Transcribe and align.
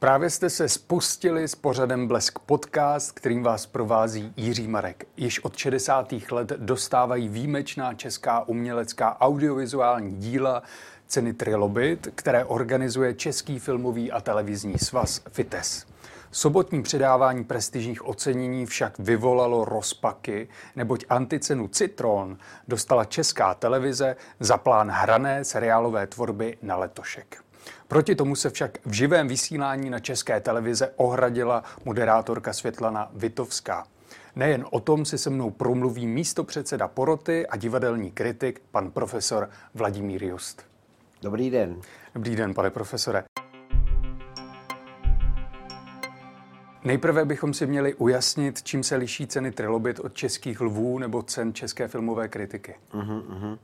Právě 0.00 0.30
jste 0.30 0.50
se 0.50 0.68
spustili 0.68 1.48
s 1.48 1.54
pořadem 1.54 2.08
Blesk 2.08 2.38
podcast, 2.38 3.12
kterým 3.12 3.42
vás 3.42 3.66
provází 3.66 4.32
Jiří 4.36 4.68
Marek. 4.68 5.06
Již 5.16 5.44
od 5.44 5.56
60. 5.56 6.14
let 6.30 6.52
dostávají 6.56 7.28
výjimečná 7.28 7.94
česká 7.94 8.48
umělecká 8.48 9.20
audiovizuální 9.20 10.16
díla 10.16 10.62
ceny 11.06 11.32
Trilobit, 11.32 12.08
které 12.14 12.44
organizuje 12.44 13.14
Český 13.14 13.58
filmový 13.58 14.12
a 14.12 14.20
televizní 14.20 14.78
svaz 14.78 15.20
FITES. 15.30 15.86
Sobotní 16.30 16.82
předávání 16.82 17.44
prestižních 17.44 18.06
ocenění 18.06 18.66
však 18.66 18.98
vyvolalo 18.98 19.64
rozpaky, 19.64 20.48
neboť 20.76 21.04
anticenu 21.08 21.68
Citron 21.68 22.38
dostala 22.68 23.04
česká 23.04 23.54
televize 23.54 24.16
za 24.40 24.56
plán 24.56 24.90
hrané 24.90 25.44
seriálové 25.44 26.06
tvorby 26.06 26.58
na 26.62 26.76
letošek. 26.76 27.45
Proti 27.88 28.14
tomu 28.14 28.36
se 28.36 28.50
však 28.50 28.78
v 28.86 28.92
živém 28.92 29.28
vysílání 29.28 29.90
na 29.90 29.98
české 29.98 30.40
televize 30.40 30.92
ohradila 30.96 31.64
moderátorka 31.84 32.52
Světlana 32.52 33.10
Vitovská. 33.14 33.86
Nejen 34.36 34.64
o 34.70 34.80
tom 34.80 35.04
si 35.04 35.18
se 35.18 35.30
mnou 35.30 35.50
promluví 35.50 36.06
místo 36.06 36.44
předseda 36.44 36.88
poroty 36.88 37.46
a 37.46 37.56
divadelní 37.56 38.10
kritik 38.10 38.62
pan 38.70 38.90
profesor 38.90 39.50
Vladimír 39.74 40.24
Just. 40.24 40.62
Dobrý 41.22 41.50
den. 41.50 41.80
Dobrý 42.14 42.36
den, 42.36 42.54
pane 42.54 42.70
profesore. 42.70 43.24
Nejprve 46.84 47.24
bychom 47.24 47.54
si 47.54 47.66
měli 47.66 47.94
ujasnit, 47.94 48.62
čím 48.62 48.82
se 48.82 48.96
liší 48.96 49.26
ceny 49.26 49.52
Trilobit 49.52 50.00
od 50.00 50.14
českých 50.14 50.60
lvů 50.60 50.98
nebo 50.98 51.22
cen 51.22 51.54
české 51.54 51.88
filmové 51.88 52.28
kritiky. 52.28 52.76
Uh-huh, 52.92 53.22
uh-huh. 53.22 53.58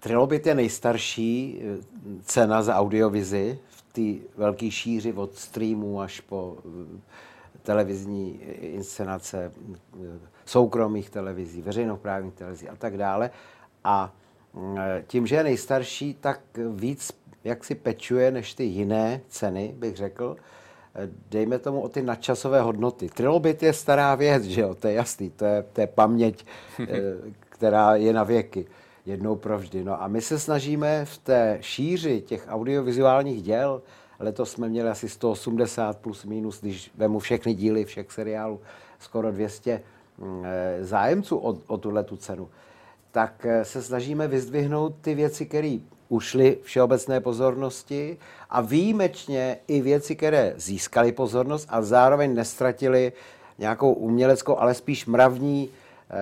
Trilobit 0.00 0.46
je 0.46 0.54
nejstarší 0.54 1.60
eh, 1.62 1.78
cena 2.22 2.62
za 2.62 2.76
audiovizi 2.76 3.58
v 3.68 3.82
té 3.92 4.26
velké 4.36 4.70
šíři 4.70 5.12
od 5.12 5.36
streamů 5.36 6.00
až 6.00 6.20
po 6.20 6.56
eh, 6.58 7.00
televizní 7.62 8.40
inscenace 8.60 9.52
eh, 9.52 10.18
soukromých 10.44 11.10
televizí, 11.10 11.62
veřejnoprávních 11.62 12.34
televizí 12.34 12.68
a 12.68 12.76
tak 12.76 12.96
dále. 12.96 13.30
A 13.84 14.12
tím, 15.06 15.26
že 15.26 15.36
je 15.36 15.42
nejstarší, 15.44 16.14
tak 16.20 16.40
víc 16.74 17.12
jak 17.44 17.64
si 17.64 17.74
pečuje 17.74 18.30
než 18.30 18.54
ty 18.54 18.64
jiné 18.64 19.20
ceny, 19.28 19.74
bych 19.78 19.96
řekl. 19.96 20.36
Dejme 21.30 21.58
tomu 21.58 21.80
o 21.80 21.88
ty 21.88 22.02
nadčasové 22.02 22.60
hodnoty. 22.60 23.08
Trilobit 23.08 23.62
je 23.62 23.72
stará 23.72 24.14
věc, 24.14 24.42
že 24.44 24.60
jo, 24.60 24.74
to 24.74 24.88
je 24.88 24.94
jasný, 24.94 25.30
to 25.30 25.44
je, 25.44 25.64
to 25.72 25.80
je 25.80 25.86
paměť, 25.86 26.46
která 27.48 27.96
je 27.96 28.12
na 28.12 28.24
věky 28.24 28.66
jednou 29.06 29.36
provždy. 29.36 29.84
No 29.84 30.02
a 30.02 30.08
my 30.08 30.20
se 30.20 30.38
snažíme 30.38 31.04
v 31.04 31.18
té 31.18 31.58
šíři 31.60 32.20
těch 32.20 32.46
audiovizuálních 32.48 33.42
děl, 33.42 33.82
letos 34.18 34.52
jsme 34.52 34.68
měli 34.68 34.88
asi 34.88 35.08
180 35.08 35.98
plus 35.98 36.24
minus, 36.24 36.60
když 36.60 36.90
vemu 36.96 37.18
všechny 37.18 37.54
díly 37.54 37.84
všech 37.84 38.12
seriálů, 38.12 38.60
skoro 38.98 39.32
200 39.32 39.82
mm, 40.18 40.44
eh, 40.44 40.84
zájemců 40.84 41.36
o, 41.36 41.58
o 41.66 41.78
tuhle 41.78 42.04
tu 42.04 42.16
cenu, 42.16 42.48
tak 43.10 43.46
eh, 43.46 43.64
se 43.64 43.82
snažíme 43.82 44.28
vyzdvihnout 44.28 44.94
ty 45.00 45.14
věci, 45.14 45.46
které 45.46 45.78
ušly 46.08 46.58
všeobecné 46.62 47.20
pozornosti 47.20 48.18
a 48.50 48.60
výjimečně 48.60 49.56
i 49.68 49.80
věci, 49.80 50.16
které 50.16 50.54
získaly 50.56 51.12
pozornost 51.12 51.66
a 51.70 51.82
zároveň 51.82 52.34
nestratily 52.34 53.12
nějakou 53.58 53.92
uměleckou, 53.92 54.58
ale 54.58 54.74
spíš 54.74 55.06
mravní 55.06 55.70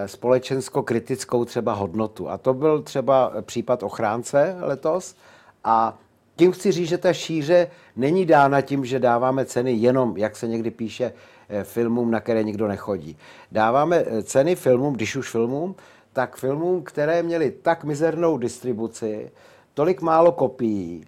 společensko-kritickou 0.06 1.44
třeba 1.44 1.72
hodnotu. 1.72 2.31
A 2.31 2.39
to 2.39 2.55
byl 2.55 2.83
třeba 2.83 3.33
případ 3.41 3.83
ochránce 3.83 4.56
letos. 4.61 5.17
A 5.64 5.98
tím 6.36 6.53
chci 6.53 6.72
říct, 6.72 6.89
že 6.89 6.98
ta 6.98 7.12
šíře 7.12 7.70
není 7.97 8.27
dána 8.27 8.61
tím, 8.61 8.84
že 8.84 8.98
dáváme 8.98 9.44
ceny 9.44 9.72
jenom, 9.72 10.16
jak 10.16 10.36
se 10.36 10.48
někdy 10.48 10.70
píše, 10.70 11.12
eh, 11.48 11.64
filmům, 11.64 12.11
na 12.11 12.20
které 12.20 12.42
nikdo 12.42 12.69
nechodí. 12.69 13.16
Dáváme 13.53 14.05
eh, 14.06 14.22
ceny 14.22 14.56
filmům, 14.56 14.94
když 14.94 15.16
už 15.16 15.31
filmům, 15.31 15.75
tak 16.12 16.37
filmům, 16.37 16.82
které 16.82 17.22
měly 17.22 17.50
tak 17.50 17.84
mizernou 17.84 18.38
distribuci, 18.38 19.31
tolik 19.75 20.03
málo 20.03 20.32
kopií, 20.32 21.04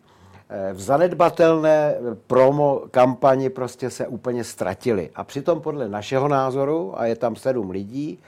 v 0.73 0.81
zanedbatelné 0.81 1.95
promo 2.27 2.83
kampani 2.91 3.51
prostě 3.51 3.91
se 3.91 4.07
úplně 4.07 4.45
ztratili. 4.45 5.11
A 5.15 5.25
přitom 5.25 5.61
podle 5.61 5.89
našeho 5.89 6.29
názoru, 6.29 7.01
a 7.01 7.07
je 7.07 7.17
tam 7.17 7.37
sedm 7.37 7.71
lidí, 7.71 8.19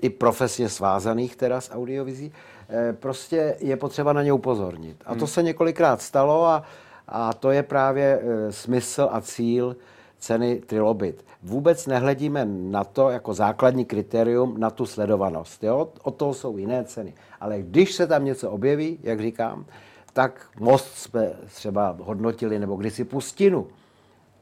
i 0.00 0.10
profesně 0.10 0.68
svázaných 0.68 1.36
teda 1.36 1.60
s 1.60 1.72
audiovizí, 1.72 2.32
eh, 2.68 2.92
prostě 2.92 3.56
je 3.60 3.76
potřeba 3.76 4.12
na 4.12 4.22
ně 4.22 4.32
upozornit. 4.32 4.96
A 5.06 5.14
to 5.14 5.18
hmm. 5.18 5.26
se 5.26 5.42
několikrát 5.42 6.02
stalo 6.02 6.46
a, 6.46 6.62
a 7.08 7.32
to 7.32 7.50
je 7.50 7.62
právě 7.62 8.20
eh, 8.22 8.52
smysl 8.52 9.08
a 9.12 9.20
cíl 9.20 9.76
ceny 10.18 10.62
Trilobit. 10.66 11.24
Vůbec 11.42 11.86
nehledíme 11.86 12.44
na 12.44 12.84
to 12.84 13.10
jako 13.10 13.34
základní 13.34 13.84
kritérium 13.84 14.54
na 14.58 14.70
tu 14.70 14.86
sledovanost. 14.86 15.64
Jo? 15.64 15.88
O 16.02 16.10
toho 16.10 16.34
jsou 16.34 16.56
jiné 16.56 16.84
ceny. 16.84 17.14
Ale 17.40 17.62
když 17.62 17.92
se 17.92 18.06
tam 18.06 18.24
něco 18.24 18.50
objeví, 18.50 18.98
jak 19.02 19.20
říkám, 19.20 19.64
tak 20.12 20.46
most 20.58 20.94
jsme 20.94 21.32
třeba 21.46 21.96
hodnotili, 22.00 22.58
nebo 22.58 22.76
kdysi 22.76 23.04
pustinu 23.04 23.66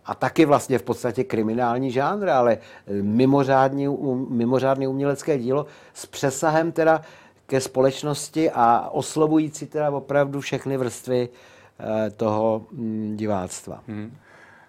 a 0.08 0.14
taky 0.14 0.44
vlastně 0.44 0.78
v 0.78 0.82
podstatě 0.82 1.24
kriminální 1.24 1.91
žánr, 1.91 2.28
ale 2.28 2.52
eh, 2.52 2.92
mimořádný, 3.02 3.88
mimořádný 4.28 4.86
umělecké 4.86 5.38
dílo 5.38 5.66
s 5.94 6.06
přesahem 6.06 6.72
teda 6.72 7.02
ke 7.46 7.60
společnosti 7.60 8.50
a 8.50 8.88
oslovující 8.92 9.66
teda 9.66 9.91
opravdu 9.91 10.41
všechny 10.41 10.76
vrstvy 10.76 11.28
eh, 11.28 12.10
toho 12.10 12.66
mm, 12.72 13.16
diváctva. 13.16 13.82
Hmm. 13.88 14.16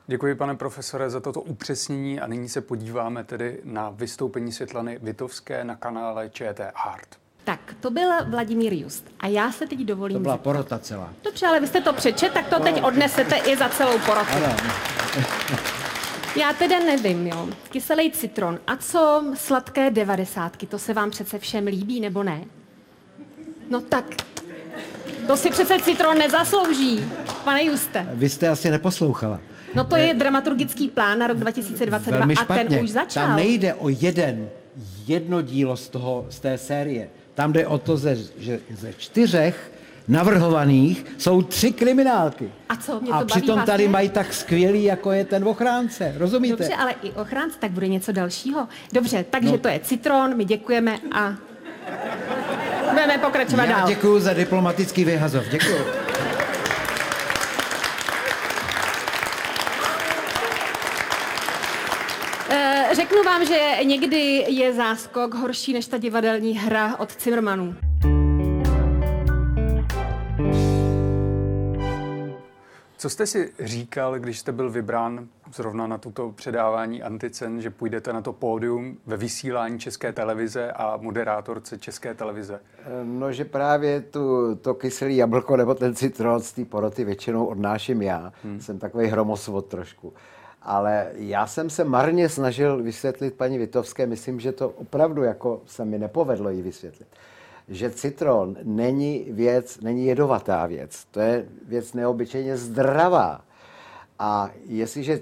Děkuji, 0.08 0.36
pane 0.36 0.56
profesore, 0.56 1.10
za 1.10 1.20
toto 1.20 1.42
upřesnění 1.42 2.20
a 2.20 2.28
nyní 2.28 2.50
se 2.50 2.62
podíváme 2.62 3.24
tedy 3.24 3.60
na 3.64 3.90
vystoupení 3.90 4.52
Světlany 4.52 5.00
Vitovské 5.02 5.64
na 5.64 5.76
kanále 5.76 6.30
ČT 6.30 6.72
Art. 6.76 7.29
Tak, 7.50 7.76
to 7.80 7.92
byl 7.92 8.10
Vladimír 8.26 8.74
Just. 8.74 9.06
A 9.20 9.28
já 9.28 9.52
se 9.52 9.68
teď 9.68 9.80
dovolím... 9.80 10.18
To 10.18 10.20
byla 10.20 10.34
zeptat. 10.34 10.44
porota 10.44 10.80
celá. 10.80 11.14
Dobře, 11.24 11.48
ale 11.48 11.60
vy 11.60 11.68
jste 11.68 11.82
to 11.82 11.94
přečet, 11.94 12.34
tak 12.34 12.48
to 12.48 12.60
teď 12.60 12.84
odnesete 12.84 13.36
i 13.36 13.58
za 13.58 13.70
celou 13.70 14.00
porotu. 14.00 14.32
Ano. 14.36 14.56
Já 16.40 16.54
teda 16.54 16.80
nevím, 16.80 17.28
jo. 17.28 17.48
Kyselý 17.70 18.12
citron. 18.12 18.60
A 18.68 18.76
co 18.76 19.24
sladké 19.34 19.92
devadesátky? 19.92 20.68
To 20.68 20.80
se 20.80 20.94
vám 20.94 21.12
přece 21.12 21.40
všem 21.40 21.68
líbí, 21.68 22.00
nebo 22.00 22.24
ne? 22.24 22.42
No 23.70 23.82
tak, 23.82 24.06
to 25.28 25.38
si 25.38 25.50
přece 25.50 25.80
citron 25.80 26.18
nezaslouží, 26.18 27.06
pane 27.44 27.64
Juste. 27.64 28.08
Vy 28.14 28.30
jste 28.30 28.50
asi 28.50 28.72
neposlouchala. 28.72 29.40
No 29.76 29.84
to 29.84 29.96
je 29.96 30.14
dramaturgický 30.14 30.88
plán 30.88 31.20
na 31.20 31.28
rok 31.28 31.38
2022 31.38 32.18
Velmi 32.18 32.36
a 32.36 32.46
ten 32.46 32.84
už 32.84 32.90
začal. 32.90 33.28
Tam 33.28 33.36
nejde 33.36 33.74
o 33.74 33.90
jeden, 33.90 34.50
jedno 35.08 35.42
dílo 35.42 35.78
z, 35.78 35.90
toho, 35.90 36.26
z 36.30 36.40
té 36.40 36.58
série. 36.58 37.10
Tam 37.40 37.54
jde 37.54 37.68
o 37.68 37.78
to, 37.78 37.98
že 38.38 38.60
ze 38.78 38.94
čtyřech 38.98 39.72
navrhovaných 40.08 41.06
jsou 41.18 41.42
tři 41.42 41.72
kriminálky. 41.72 42.52
A 42.70 42.76
co? 42.76 43.00
Mě 43.00 43.10
to 43.10 43.16
a 43.16 43.26
přitom 43.26 43.56
vlastně? 43.56 43.72
tady 43.72 43.88
mají 43.88 44.10
tak 44.10 44.34
skvělý, 44.34 44.84
jako 44.84 45.12
je 45.12 45.26
ten 45.26 45.48
ochránce. 45.48 46.14
Rozumíte? 46.18 46.56
Dobře, 46.64 46.76
ale 46.76 46.96
i 47.04 47.12
ochránce, 47.12 47.58
tak 47.60 47.72
bude 47.72 47.88
něco 47.88 48.12
dalšího. 48.12 48.68
Dobře, 48.94 49.26
takže 49.30 49.52
no. 49.52 49.58
to 49.58 49.68
je 49.68 49.80
citron, 49.84 50.38
my 50.38 50.46
děkujeme 50.46 50.98
a 51.12 51.36
budeme 52.90 53.18
pokračovat 53.18 53.66
Já 53.66 53.78
dál. 53.78 53.88
děkuji 53.88 54.20
za 54.20 54.34
diplomatický 54.34 55.06
vyhazov. 55.06 55.46
Děkuji. 55.52 55.86
Eh, 62.50 62.79
řeknu 62.94 63.24
vám, 63.24 63.46
že 63.46 63.78
někdy 63.84 64.46
je 64.48 64.74
záskok 64.74 65.34
horší 65.34 65.74
než 65.74 65.88
ta 65.88 65.98
divadelní 65.98 66.58
hra 66.58 67.00
od 67.00 67.22
Zimmermanů. 67.24 67.76
Co 72.98 73.10
jste 73.10 73.28
si 73.28 73.54
říkal, 73.60 74.20
když 74.20 74.40
jste 74.40 74.52
byl 74.52 74.70
vybrán 74.70 75.28
zrovna 75.56 75.88
na 75.88 75.98
tuto 75.98 76.32
předávání 76.32 77.04
Anticen, 77.04 77.62
že 77.62 77.70
půjdete 77.70 78.14
na 78.14 78.22
to 78.22 78.34
pódium 78.34 78.98
ve 79.06 79.18
vysílání 79.18 79.80
České 79.80 80.14
televize 80.14 80.72
a 80.72 80.98
moderátorce 80.98 81.78
České 81.78 82.14
televize? 82.14 82.60
No, 83.04 83.32
že 83.32 83.46
právě 83.46 84.02
tu, 84.02 84.56
to 84.56 84.74
kyselý 84.74 85.18
jablko 85.18 85.58
nebo 85.58 85.76
ten 85.76 85.96
citron 85.96 86.40
z 86.40 86.52
té 86.52 86.66
poroty 86.66 87.04
většinou 87.04 87.46
odnáším 87.46 88.02
já. 88.02 88.34
Hmm. 88.44 88.62
Jsem 88.62 88.80
takový 88.80 89.08
hromosvod 89.08 89.66
trošku. 89.66 90.14
Ale 90.62 91.12
já 91.14 91.48
jsem 91.48 91.70
se 91.70 91.84
marně 91.84 92.30
snažil 92.30 92.84
vysvětlit 92.84 93.34
paní 93.34 93.58
Vitovské, 93.58 94.08
myslím, 94.08 94.40
že 94.40 94.52
to 94.52 94.70
opravdu 94.70 95.24
jako 95.24 95.62
se 95.66 95.86
mi 95.86 96.00
nepovedlo 96.00 96.50
jí 96.50 96.62
vysvětlit 96.62 97.08
že 97.70 97.90
citron 97.90 98.58
není 98.64 99.26
věc, 99.30 99.80
není 99.80 100.06
jedovatá 100.06 100.66
věc. 100.66 101.06
To 101.12 101.20
je 101.20 101.46
věc 101.68 101.94
neobyčejně 101.94 102.58
zdravá. 102.58 103.42
A 104.20 104.50
jestliže 104.66 105.20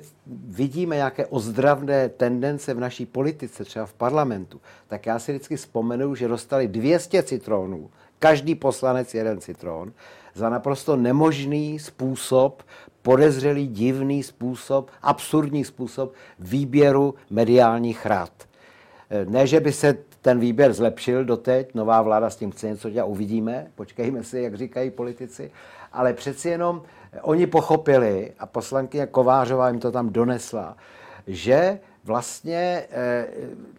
vidíme 0.48 0.96
nějaké 0.96 1.26
ozdravné 1.26 2.10
tendence 2.10 2.74
v 2.74 2.80
naší 2.80 3.06
politice, 3.06 3.64
třeba 3.64 3.86
v 3.86 3.94
parlamentu, 3.94 4.62
tak 4.88 5.06
já 5.06 5.20
si 5.20 5.32
vždycky 5.32 5.56
vzpomenu, 5.56 6.16
že 6.16 6.28
dostali 6.28 6.68
200 6.68 7.24
citronů 7.24 7.90
každý 8.20 8.56
poslanec 8.56 9.14
jeden 9.14 9.42
citron, 9.42 9.94
za 10.34 10.50
naprosto 10.50 10.96
nemožný 10.96 11.80
způsob, 11.80 12.64
podezřelý, 13.08 13.68
divný 13.68 14.24
způsob, 14.24 14.92
absurdní 15.02 15.66
způsob 15.66 16.14
výběru 16.40 17.16
mediálních 17.30 18.06
rad. 18.06 18.32
Eh, 19.10 19.26
ne, 19.26 19.48
že 19.48 19.60
by 19.60 19.72
se 19.72 19.98
ten 20.22 20.40
výběr 20.40 20.74
zlepšil 20.74 21.26
doteď, 21.26 21.76
nová 21.76 22.02
vláda 22.02 22.30
s 22.30 22.36
tím 22.36 22.52
chce 22.52 22.68
něco 22.68 22.90
dělat, 22.90 23.06
uvidíme, 23.06 23.72
počkejme 23.76 24.24
si, 24.24 24.40
jak 24.40 24.56
říkají 24.56 24.92
politici, 24.92 25.52
ale 25.94 26.14
přeci 26.14 26.50
jenom 26.50 26.82
oni 27.22 27.48
pochopili, 27.48 28.34
a 28.40 28.46
poslankyně 28.46 29.06
Kovářová 29.06 29.70
jim 29.70 29.80
to 29.80 29.92
tam 29.92 30.10
donesla, 30.10 30.78
že 31.28 31.80
vlastně 32.04 32.88
e, 32.92 33.28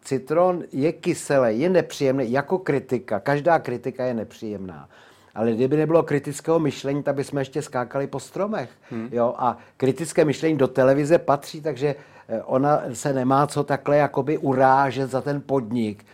citron 0.05 0.65
je 0.73 0.93
kyselý, 0.93 1.61
je 1.61 1.69
nepříjemný 1.69 2.33
jako 2.33 2.59
kritika. 2.59 3.21
Každá 3.21 3.59
kritika 3.59 4.05
je 4.05 4.15
nepříjemná. 4.15 4.89
Ale 5.39 5.53
kdyby 5.53 5.77
nebylo 5.77 6.03
kritického 6.03 6.59
myšlení, 6.59 7.03
tak 7.03 7.15
bychom 7.15 7.39
ještě 7.39 7.63
skákali 7.63 8.07
po 8.07 8.21
stromech. 8.21 8.71
Hmm. 8.91 9.09
Jo? 9.13 9.35
A 9.39 9.59
kritické 9.77 10.25
myšlení 10.25 10.59
do 10.59 10.69
televize 10.69 11.19
patří, 11.19 11.61
takže 11.61 11.95
eh, 12.29 12.43
ona 12.43 12.83
se 12.93 13.13
nemá 13.13 13.47
co 13.47 13.65
takhle 13.65 13.97
jakoby 13.97 14.39
urážet 14.39 15.11
za 15.11 15.21
ten 15.21 15.43
podnik. 15.47 16.05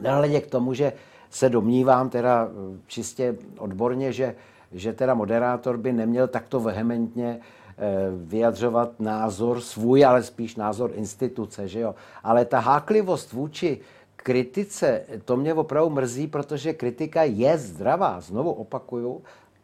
Nehledě 0.00 0.40
k 0.40 0.46
tomu, 0.46 0.74
že 0.74 0.92
se 1.30 1.48
domnívám 1.48 2.10
teda 2.10 2.48
eh, 2.48 2.78
čistě 2.86 3.34
odborně, 3.58 4.12
že, 4.12 4.34
že 4.72 4.92
teda 4.92 5.14
moderátor 5.14 5.76
by 5.76 5.92
neměl 5.92 6.28
takto 6.28 6.60
vehementně 6.60 7.40
Eh, 7.78 8.10
vyjadřovat 8.14 9.00
názor 9.00 9.60
svůj, 9.60 10.04
ale 10.04 10.22
spíš 10.22 10.56
názor 10.56 10.90
instituce, 10.94 11.68
že 11.68 11.80
jo. 11.80 11.94
Ale 12.24 12.44
ta 12.44 12.58
háklivost 12.58 13.32
vůči 13.32 13.80
kritice, 14.24 15.02
to 15.24 15.36
mě 15.36 15.54
opravdu 15.54 15.90
mrzí, 15.90 16.26
protože 16.26 16.72
kritika 16.72 17.22
je 17.22 17.58
zdravá. 17.58 18.20
Znovu 18.20 18.52
opakuju, 18.52 19.22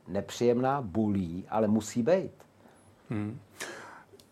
nepříjemná, 0.08 0.82
bulí, 0.82 1.44
ale 1.48 1.68
musí 1.68 2.02
být. 2.02 2.32
Hmm. 3.10 3.38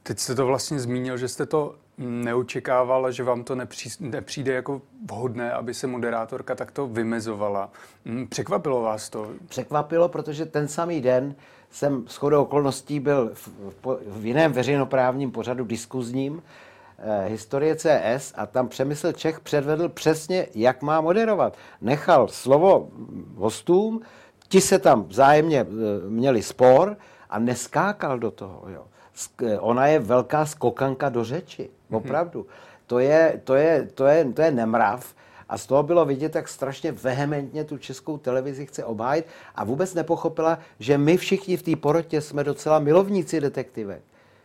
Teď 0.02 0.19
jste 0.19 0.34
to 0.34 0.46
vlastně 0.46 0.80
zmínil, 0.80 1.16
že 1.16 1.28
jste 1.28 1.46
to 1.46 1.75
neočekával, 1.98 3.12
že 3.12 3.22
vám 3.22 3.44
to 3.44 3.54
nepří, 3.54 3.90
nepřijde 4.00 4.52
jako 4.52 4.82
vhodné, 5.10 5.52
aby 5.52 5.75
se 5.75 5.86
moderátorka 5.86 6.54
takto 6.54 6.86
vymezovala. 6.86 7.70
Hmm, 8.06 8.26
překvapilo 8.26 8.82
vás 8.82 9.10
to? 9.10 9.30
Překvapilo, 9.48 10.08
protože 10.08 10.46
ten 10.46 10.69
samý 10.69 11.00
den 11.00 11.34
jsem 11.70 12.04
shodou 12.08 12.42
okolností 12.42 13.00
byl 13.00 13.30
v, 13.34 13.48
v, 13.84 13.98
v 14.06 14.26
jiném 14.26 14.52
veřejnoprávním 14.52 15.30
pořadu 15.30 15.64
diskuzním 15.64 16.42
historie 17.27 17.77
CS 17.77 18.33
a 18.37 18.47
tam 18.47 18.69
Přemysl 18.69 19.12
Čech 19.12 19.41
předvedl 19.41 19.89
přesně, 19.89 20.47
jak 20.55 20.83
má 20.83 21.00
moderovat. 21.00 21.56
Nechal 21.81 22.29
slovo 22.29 22.89
hostům, 23.37 24.00
ti 24.49 24.61
se 24.61 24.79
tam 24.79 25.05
vzájemně 25.05 25.61
eh, 25.61 26.09
měli 26.09 26.43
spor 26.43 26.97
a 27.31 27.39
neskákal 27.39 28.19
do 28.19 28.31
toho. 28.31 28.62
Jo. 28.69 28.85
Eh, 29.43 29.59
ona 29.59 29.87
je 29.87 29.99
velká 29.99 30.47
skokanka 30.47 31.09
do 31.09 31.25
řeči, 31.25 31.71
mhm. 31.91 31.97
opravdu. 31.97 32.47
To 32.87 32.99
je, 32.99 33.41
to 33.45 33.55
je, 33.55 33.89
to 33.95 34.06
je, 34.06 34.25
to 34.25 34.43
je 34.43 34.50
nemrav 34.50 35.15
a 35.49 35.59
z 35.59 35.67
toho 35.67 35.83
bylo 35.83 36.05
vidět, 36.05 36.35
jak 36.35 36.49
strašně 36.49 36.93
vehementně 36.93 37.65
tu 37.65 37.79
českou 37.79 38.19
televizi 38.19 38.67
chce 38.67 38.85
obhájit 38.85 39.27
a 39.55 39.65
vůbec 39.65 39.95
nepochopila, 39.95 40.59
že 40.79 40.99
my 40.99 41.17
všichni 41.17 41.56
v 41.56 41.62
té 41.62 41.77
porotě 41.77 42.21
jsme 42.21 42.45
docela 42.45 42.79
milovníci 42.79 43.41
detektivek. 43.41 44.03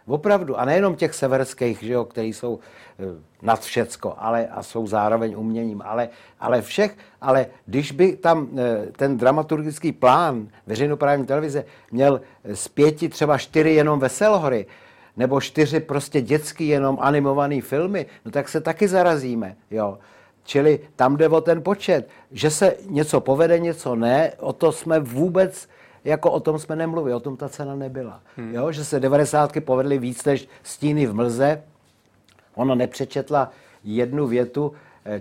Opravdu. 0.07 0.59
A 0.59 0.65
nejenom 0.65 0.95
těch 0.95 1.13
severských, 1.13 1.83
že 1.83 1.93
jo, 1.93 2.05
který 2.05 2.33
jsou 2.33 2.59
e, 2.99 3.03
nad 3.41 3.61
všecko, 3.61 4.15
ale 4.17 4.47
a 4.47 4.63
jsou 4.63 4.87
zároveň 4.87 5.33
uměním, 5.37 5.81
ale, 5.85 6.09
ale 6.39 6.61
všech, 6.61 6.97
ale 7.21 7.45
když 7.65 7.91
by 7.91 8.15
tam 8.15 8.49
e, 8.57 8.91
ten 8.91 9.17
dramaturgický 9.17 9.91
plán 9.91 10.47
veřejnoprávní 10.67 11.25
televize 11.25 11.65
měl 11.91 12.21
z 12.53 12.67
pěti 12.67 13.09
třeba 13.09 13.37
čtyři 13.37 13.69
jenom 13.69 13.99
veselhory, 13.99 14.65
nebo 15.17 15.41
čtyři 15.41 15.79
prostě 15.79 16.21
dětský 16.21 16.67
jenom 16.67 16.97
animovaný 17.01 17.61
filmy, 17.61 18.05
no 18.25 18.31
tak 18.31 18.49
se 18.49 18.61
taky 18.61 18.87
zarazíme, 18.87 19.55
jo. 19.71 19.97
Čili 20.43 20.79
tam 20.95 21.17
jde 21.17 21.29
o 21.29 21.41
ten 21.41 21.63
počet. 21.63 22.09
Že 22.31 22.49
se 22.49 22.75
něco 22.89 23.21
povede, 23.21 23.59
něco 23.59 23.95
ne, 23.95 24.31
o 24.39 24.53
to 24.53 24.71
jsme 24.71 24.99
vůbec, 24.99 25.67
jako 26.05 26.31
o 26.31 26.39
tom 26.39 26.59
jsme 26.59 26.75
nemluvili, 26.75 27.15
o 27.15 27.19
tom 27.19 27.37
ta 27.37 27.49
cena 27.49 27.75
nebyla. 27.75 28.19
Hmm. 28.37 28.53
Jo, 28.55 28.71
že 28.71 28.85
se 28.85 28.99
90. 28.99 29.51
povedly 29.65 29.97
víc 29.97 30.25
než 30.25 30.47
stíny 30.63 31.05
v 31.05 31.13
mlze. 31.15 31.63
Ona 32.55 32.75
nepřečetla 32.75 33.49
jednu 33.83 34.27
větu, 34.27 34.73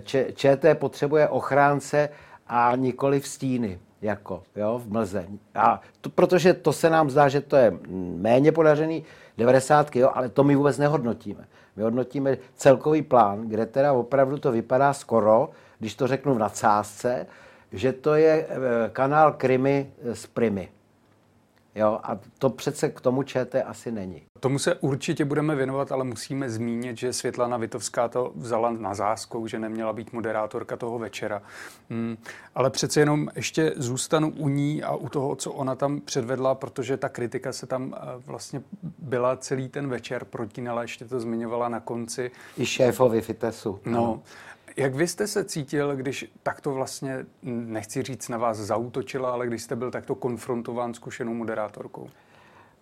Č- 0.03 0.27
ČT 0.35 0.79
potřebuje 0.79 1.27
ochránce 1.27 2.09
a 2.47 2.75
nikoli 2.75 3.19
v 3.19 3.27
stíny, 3.27 3.79
jako 4.01 4.43
jo, 4.55 4.81
v 4.85 4.91
mlze. 4.91 5.25
A 5.55 5.81
to, 6.01 6.09
protože 6.09 6.53
to 6.53 6.73
se 6.73 6.89
nám 6.89 7.09
zdá, 7.09 7.29
že 7.29 7.41
to 7.41 7.55
je 7.55 7.77
méně 8.15 8.51
podařený 8.51 9.03
90. 9.37 9.95
Jo, 9.95 10.11
ale 10.13 10.29
to 10.29 10.43
my 10.43 10.55
vůbec 10.55 10.77
nehodnotíme. 10.77 11.45
My 11.75 11.83
hodnotíme 11.83 12.37
celkový 12.55 13.01
plán, 13.01 13.41
kde 13.41 13.65
teda 13.65 13.93
opravdu 13.93 14.37
to 14.37 14.51
vypadá 14.51 14.93
skoro, 14.93 15.49
když 15.79 15.95
to 15.95 16.07
řeknu 16.07 16.33
v 16.33 16.39
nadsázce, 16.39 17.25
že 17.73 17.93
to 17.93 18.15
je 18.15 18.47
eh, 18.49 18.89
kanál 18.93 19.31
Krymy 19.31 19.91
z 20.13 20.27
Primy. 20.27 20.69
Jo, 21.75 21.99
a 22.03 22.19
to 22.37 22.49
přece 22.49 22.89
k 22.89 23.01
tomu 23.01 23.23
ČT 23.23 23.63
asi 23.67 23.91
není. 23.91 24.21
Tomu 24.39 24.59
se 24.59 24.75
určitě 24.75 25.25
budeme 25.25 25.55
věnovat, 25.55 25.91
ale 25.91 26.03
musíme 26.03 26.49
zmínit, 26.49 26.97
že 26.97 27.13
Světlana 27.13 27.57
Vitovská 27.57 28.07
to 28.07 28.31
vzala 28.35 28.71
na 28.71 28.93
záskou, 28.93 29.47
že 29.47 29.59
neměla 29.59 29.93
být 29.93 30.13
moderátorka 30.13 30.77
toho 30.77 30.99
večera. 30.99 31.41
Hmm, 31.89 32.17
ale 32.55 32.69
přece 32.69 32.99
jenom 32.99 33.29
ještě 33.35 33.73
zůstanu 33.75 34.33
u 34.37 34.49
ní 34.49 34.83
a 34.83 34.95
u 34.95 35.09
toho, 35.09 35.35
co 35.35 35.51
ona 35.51 35.75
tam 35.75 36.01
předvedla, 36.01 36.55
protože 36.55 36.97
ta 36.97 37.09
kritika 37.09 37.53
se 37.53 37.65
tam 37.65 37.95
eh, 37.97 37.99
vlastně 38.25 38.61
byla 38.99 39.37
celý 39.37 39.69
ten 39.69 39.89
večer 39.89 40.25
protínala, 40.25 40.81
ještě 40.81 41.05
to 41.05 41.19
zmiňovala 41.19 41.69
na 41.69 41.79
konci. 41.79 42.31
I 42.57 42.65
šéfovi 42.65 43.21
Fitesu. 43.21 43.79
No, 43.85 44.21
jak 44.77 44.95
vy 44.95 45.07
jste 45.07 45.27
se 45.27 45.45
cítil, 45.45 45.95
když 45.95 46.31
takto 46.43 46.73
vlastně, 46.73 47.25
nechci 47.43 48.01
říct 48.03 48.29
na 48.29 48.37
vás 48.37 48.57
zautočila, 48.57 49.31
ale 49.31 49.47
když 49.47 49.63
jste 49.63 49.75
byl 49.75 49.91
takto 49.91 50.15
konfrontován 50.15 50.93
zkušenou 50.93 51.33
moderátorkou? 51.33 52.07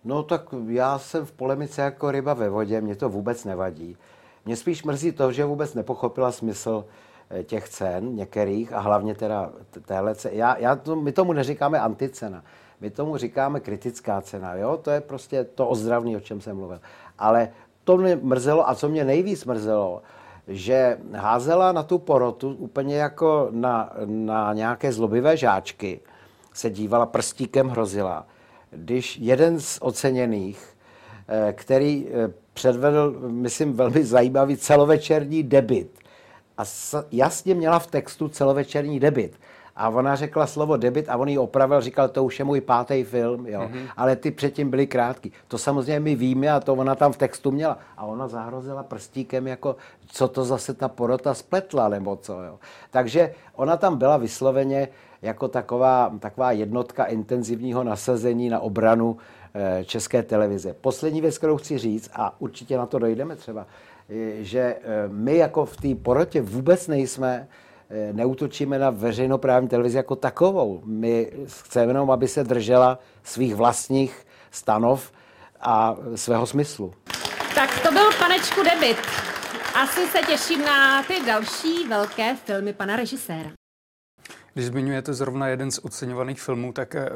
No 0.04 0.22
tak 0.22 0.42
já 0.66 0.98
jsem 0.98 1.26
v 1.26 1.32
polemice 1.32 1.82
jako 1.82 2.10
ryba 2.10 2.34
ve 2.34 2.48
vodě, 2.48 2.80
mě 2.80 2.96
to 2.96 3.08
vůbec 3.08 3.44
nevadí. 3.44 3.96
Mě 4.44 4.56
spíš 4.56 4.84
mrzí 4.84 5.12
to, 5.12 5.32
že 5.32 5.44
vůbec 5.44 5.74
nepochopila 5.74 6.32
smysl 6.32 6.84
eh, 7.30 7.42
těch 7.42 7.68
cen 7.68 8.16
některých 8.16 8.72
a 8.72 8.80
hlavně 8.80 9.14
teda 9.14 9.52
téhle 9.86 10.14
ceny. 10.14 10.36
Já, 10.36 10.58
já 10.58 10.76
to, 10.76 10.96
my 10.96 11.12
tomu 11.12 11.32
neříkáme 11.32 11.80
anticena, 11.80 12.44
my 12.80 12.90
tomu 12.90 13.16
říkáme 13.16 13.60
kritická 13.60 14.20
cena, 14.20 14.54
jo? 14.54 14.76
To 14.76 14.90
je 14.90 15.00
prostě 15.00 15.44
to 15.44 15.68
ozdravný, 15.68 16.16
o 16.16 16.20
čem 16.20 16.40
jsem 16.40 16.56
mluvil. 16.56 16.80
Ale 17.18 17.52
to 17.84 17.96
mě 17.96 18.16
mrzelo 18.22 18.68
a 18.68 18.74
co 18.74 18.88
mě 18.88 19.04
nejvíc 19.04 19.44
mrzelo, 19.44 20.02
že 20.48 20.98
házela 21.12 21.72
na 21.72 21.82
tu 21.82 21.98
porotu 21.98 22.54
úplně 22.58 22.96
jako 22.96 23.48
na, 23.50 23.92
na 24.04 24.52
nějaké 24.52 24.92
zlobivé 24.92 25.36
žáčky, 25.36 26.00
se 26.52 26.70
dívala 26.70 27.06
prstíkem, 27.06 27.68
hrozila. 27.68 28.26
Když 28.70 29.18
jeden 29.18 29.60
z 29.60 29.78
oceněných, 29.80 30.76
eh, 31.28 31.52
který 31.52 32.06
eh, 32.08 32.32
předvedl, 32.54 33.16
myslím, 33.28 33.72
velmi 33.72 34.04
zajímavý 34.04 34.56
celovečerní 34.56 35.42
debit, 35.42 36.02
a 36.58 36.62
jasně 37.12 37.54
měla 37.54 37.78
v 37.78 37.86
textu 37.86 38.28
celovečerní 38.28 39.00
debit, 39.00 39.38
a 39.76 39.88
ona 39.88 40.16
řekla 40.16 40.46
slovo 40.46 40.76
debit 40.76 41.08
a 41.08 41.16
on 41.16 41.28
ji 41.28 41.38
opravil, 41.38 41.80
říkal, 41.80 42.08
to 42.08 42.24
už 42.24 42.38
je 42.38 42.44
můj 42.44 42.60
pátý 42.60 43.04
film, 43.04 43.46
jo. 43.46 43.60
Mm-hmm. 43.60 43.88
Ale 43.96 44.16
ty 44.16 44.30
předtím 44.30 44.70
byly 44.70 44.86
krátký. 44.86 45.32
To 45.48 45.58
samozřejmě 45.58 46.00
my 46.00 46.14
víme 46.14 46.48
a 46.48 46.60
to 46.60 46.74
ona 46.74 46.94
tam 46.94 47.12
v 47.12 47.16
textu 47.16 47.50
měla. 47.50 47.78
A 47.96 48.04
ona 48.04 48.28
zahrozila 48.28 48.82
prstíkem, 48.82 49.46
jako 49.46 49.76
co 50.06 50.28
to 50.28 50.44
zase 50.44 50.74
ta 50.74 50.88
porota 50.88 51.34
spletla, 51.34 51.88
nebo 51.88 52.16
co, 52.16 52.42
jo. 52.42 52.58
Takže 52.90 53.34
ona 53.56 53.76
tam 53.76 53.96
byla 53.96 54.16
vysloveně 54.16 54.88
jako 55.22 55.48
taková, 55.48 56.12
taková 56.18 56.52
jednotka 56.52 57.04
intenzivního 57.04 57.84
nasazení 57.84 58.48
na 58.48 58.60
obranu 58.60 59.16
e, 59.54 59.84
české 59.84 60.22
televize. 60.22 60.74
Poslední 60.80 61.20
věc, 61.20 61.38
kterou 61.38 61.56
chci 61.56 61.78
říct, 61.78 62.10
a 62.14 62.40
určitě 62.40 62.78
na 62.78 62.86
to 62.86 62.98
dojdeme 62.98 63.36
třeba, 63.36 63.66
je, 64.08 64.44
že 64.44 64.60
e, 64.60 64.78
my 65.08 65.36
jako 65.36 65.64
v 65.64 65.76
té 65.76 65.94
porotě 65.94 66.42
vůbec 66.42 66.88
nejsme 66.88 67.48
neutočíme 68.12 68.78
na 68.78 68.90
veřejnoprávní 68.90 69.68
televizi 69.68 69.96
jako 69.96 70.16
takovou. 70.16 70.82
My 70.84 71.32
chceme 71.46 71.90
jenom, 71.90 72.10
aby 72.10 72.28
se 72.28 72.44
držela 72.44 72.98
svých 73.22 73.54
vlastních 73.54 74.26
stanov 74.50 75.12
a 75.60 75.96
svého 76.14 76.46
smyslu. 76.46 76.94
Tak 77.54 77.82
to 77.82 77.92
byl 77.92 78.12
panečku 78.18 78.62
debit. 78.62 78.96
Asi 79.74 80.06
se 80.06 80.18
těším 80.18 80.64
na 80.64 81.02
ty 81.02 81.14
další 81.26 81.88
velké 81.88 82.36
filmy 82.36 82.72
pana 82.72 82.96
režiséra. 82.96 83.50
Když 84.54 84.66
zmiňujete 84.66 85.14
zrovna 85.14 85.48
jeden 85.48 85.70
z 85.70 85.80
oceňovaných 85.82 86.40
filmů, 86.40 86.72
tak 86.72 86.94
eh, 86.94 87.10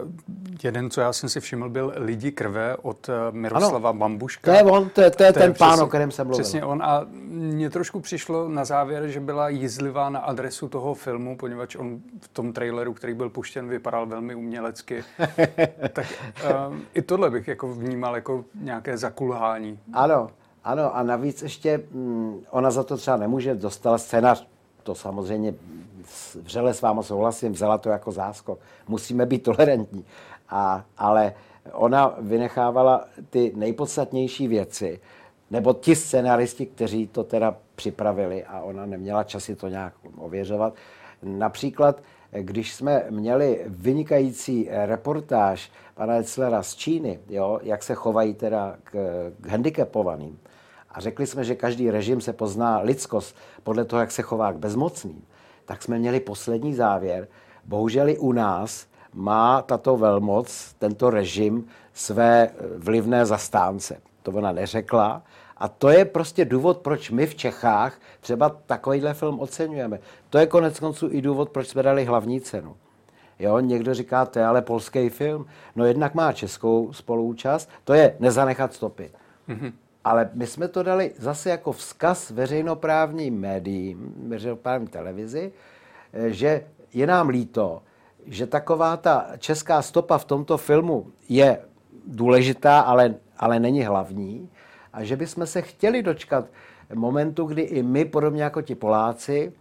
jeden, 0.62 0.90
co 0.90 1.00
já 1.00 1.12
jsem 1.12 1.28
si 1.28 1.40
všiml, 1.40 1.68
byl 1.68 1.92
Lidi 1.96 2.32
krve 2.32 2.76
od 2.76 3.08
eh, 3.08 3.12
Miroslava 3.30 3.90
ano, 3.90 3.98
Bambuška. 3.98 4.52
To 4.52 4.56
je 4.56 4.62
on, 4.62 4.88
to 4.88 5.00
je, 5.00 5.10
to 5.10 5.22
je 5.22 5.32
ten 5.32 5.42
je 5.42 5.54
pán, 5.54 5.80
o 5.80 5.86
kterém 5.86 6.10
jsem 6.10 6.26
mluvil. 6.26 6.44
Přesně 6.44 6.64
on. 6.64 6.82
A 6.82 7.06
mně 7.28 7.70
trošku 7.70 8.00
přišlo 8.00 8.48
na 8.48 8.64
závěr, 8.64 9.08
že 9.08 9.20
byla 9.20 9.48
jízlivá 9.48 10.10
na 10.10 10.20
adresu 10.20 10.68
toho 10.68 10.94
filmu, 10.94 11.36
poněvadž 11.36 11.76
on 11.76 12.00
v 12.20 12.28
tom 12.28 12.52
traileru, 12.52 12.94
který 12.94 13.14
byl 13.14 13.30
puštěn, 13.30 13.68
vypadal 13.68 14.06
velmi 14.06 14.34
umělecky. 14.34 15.04
tak 15.92 16.06
um, 16.68 16.82
i 16.94 17.02
tohle 17.02 17.30
bych 17.30 17.48
jako 17.48 17.74
vnímal 17.74 18.14
jako 18.14 18.44
nějaké 18.60 18.98
zakulhání. 18.98 19.78
Ano, 19.92 20.30
ano, 20.64 20.96
a 20.96 21.02
navíc 21.02 21.42
ještě 21.42 21.80
mm, 21.90 22.40
ona 22.50 22.70
za 22.70 22.82
to 22.82 22.96
třeba 22.96 23.16
nemůže, 23.16 23.54
dostala 23.54 23.98
scénář, 23.98 24.46
to 24.82 24.94
samozřejmě 24.94 25.54
vřele 26.42 26.74
s 26.74 26.82
váma 26.82 27.02
souhlasím, 27.02 27.52
vzala 27.52 27.78
to 27.78 27.88
jako 27.88 28.12
záskok. 28.12 28.58
Musíme 28.88 29.26
být 29.26 29.42
tolerantní. 29.42 30.04
A, 30.48 30.84
ale 30.98 31.34
ona 31.72 32.14
vynechávala 32.18 33.04
ty 33.30 33.52
nejpodstatnější 33.56 34.48
věci, 34.48 35.00
nebo 35.50 35.74
ti 35.74 35.96
scenaristi, 35.96 36.66
kteří 36.66 37.06
to 37.06 37.24
teda 37.24 37.56
připravili 37.74 38.44
a 38.44 38.60
ona 38.60 38.86
neměla 38.86 39.24
časy 39.24 39.56
to 39.56 39.68
nějak 39.68 39.92
ověřovat. 40.16 40.74
Například, 41.22 42.02
když 42.32 42.74
jsme 42.74 43.04
měli 43.10 43.64
vynikající 43.66 44.68
reportáž 44.70 45.70
pana 45.94 46.14
Etzlera 46.14 46.62
z 46.62 46.74
Číny, 46.74 47.20
jo, 47.28 47.60
jak 47.62 47.82
se 47.82 47.94
chovají 47.94 48.34
teda 48.34 48.76
k, 48.84 48.92
k 49.40 49.46
handicapovaným, 49.46 50.38
a 50.90 51.00
řekli 51.00 51.26
jsme, 51.26 51.44
že 51.44 51.54
každý 51.54 51.90
režim 51.90 52.20
se 52.20 52.32
pozná 52.32 52.78
lidskost 52.78 53.36
podle 53.62 53.84
toho, 53.84 54.00
jak 54.00 54.12
se 54.12 54.22
chová 54.22 54.52
k 54.52 54.56
bezmocným, 54.56 55.24
tak 55.66 55.82
jsme 55.82 55.98
měli 55.98 56.20
poslední 56.20 56.74
závěr. 56.74 57.28
Bohužel 57.64 58.08
i 58.08 58.18
u 58.18 58.32
nás 58.32 58.86
má 59.14 59.62
tato 59.62 59.96
velmoc, 59.96 60.74
tento 60.78 61.10
režim, 61.10 61.66
své 61.94 62.50
vlivné 62.76 63.26
zastánce. 63.26 64.00
To 64.22 64.30
ona 64.30 64.52
neřekla. 64.52 65.22
A 65.56 65.68
to 65.68 65.88
je 65.88 66.04
prostě 66.04 66.44
důvod, 66.44 66.78
proč 66.78 67.10
my 67.10 67.26
v 67.26 67.34
Čechách 67.34 67.98
třeba 68.20 68.48
takovýhle 68.48 69.14
film 69.14 69.40
oceňujeme. 69.40 69.98
To 70.30 70.38
je 70.38 70.46
konec 70.46 70.80
konců 70.80 71.08
i 71.10 71.22
důvod, 71.22 71.50
proč 71.50 71.68
jsme 71.68 71.82
dali 71.82 72.04
hlavní 72.04 72.40
cenu. 72.40 72.76
Jo, 73.38 73.60
někdo 73.60 73.94
říká, 73.94 74.26
to 74.26 74.38
je 74.38 74.46
ale 74.46 74.62
polský 74.62 75.08
film. 75.08 75.46
No 75.76 75.84
jednak 75.84 76.14
má 76.14 76.32
českou 76.32 76.92
spoluúčast, 76.92 77.70
to 77.84 77.94
je 77.94 78.16
nezanechat 78.20 78.74
stopy. 78.74 79.10
Mm-hmm. 79.48 79.72
Ale 80.06 80.30
my 80.34 80.46
jsme 80.46 80.68
to 80.68 80.82
dali 80.82 81.12
zase 81.18 81.50
jako 81.50 81.72
vzkaz 81.72 82.30
veřejnoprávním 82.30 83.40
médiím, 83.40 84.14
veřejnoprávní 84.28 84.86
televizi, 84.86 85.52
eh, 86.12 86.30
že 86.30 86.66
je 86.94 87.06
nám 87.06 87.28
líto, 87.28 87.82
že 88.26 88.46
taková 88.46 88.96
ta 88.96 89.26
česká 89.38 89.82
stopa 89.82 90.18
v 90.18 90.24
tomto 90.24 90.58
filmu 90.58 91.06
je 91.28 91.58
důležitá, 92.06 92.80
ale, 92.80 93.14
ale 93.38 93.60
není 93.60 93.82
hlavní. 93.82 94.50
A 94.92 95.04
že 95.04 95.16
bychom 95.16 95.46
se 95.46 95.62
chtěli 95.62 96.02
dočkat 96.02 96.44
momentu, 96.94 97.44
kdy 97.44 97.62
i 97.62 97.82
my, 97.82 98.04
podobně 98.04 98.42
jako 98.42 98.62
ti 98.62 98.74
Poláci, 98.74 99.52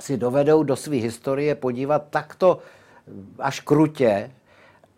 si 0.00 0.16
dovedou 0.16 0.62
do 0.62 0.76
své 0.76 0.96
historie 0.96 1.54
podívat 1.54 2.06
takto 2.10 2.58
až 3.38 3.60
krutě 3.60 4.30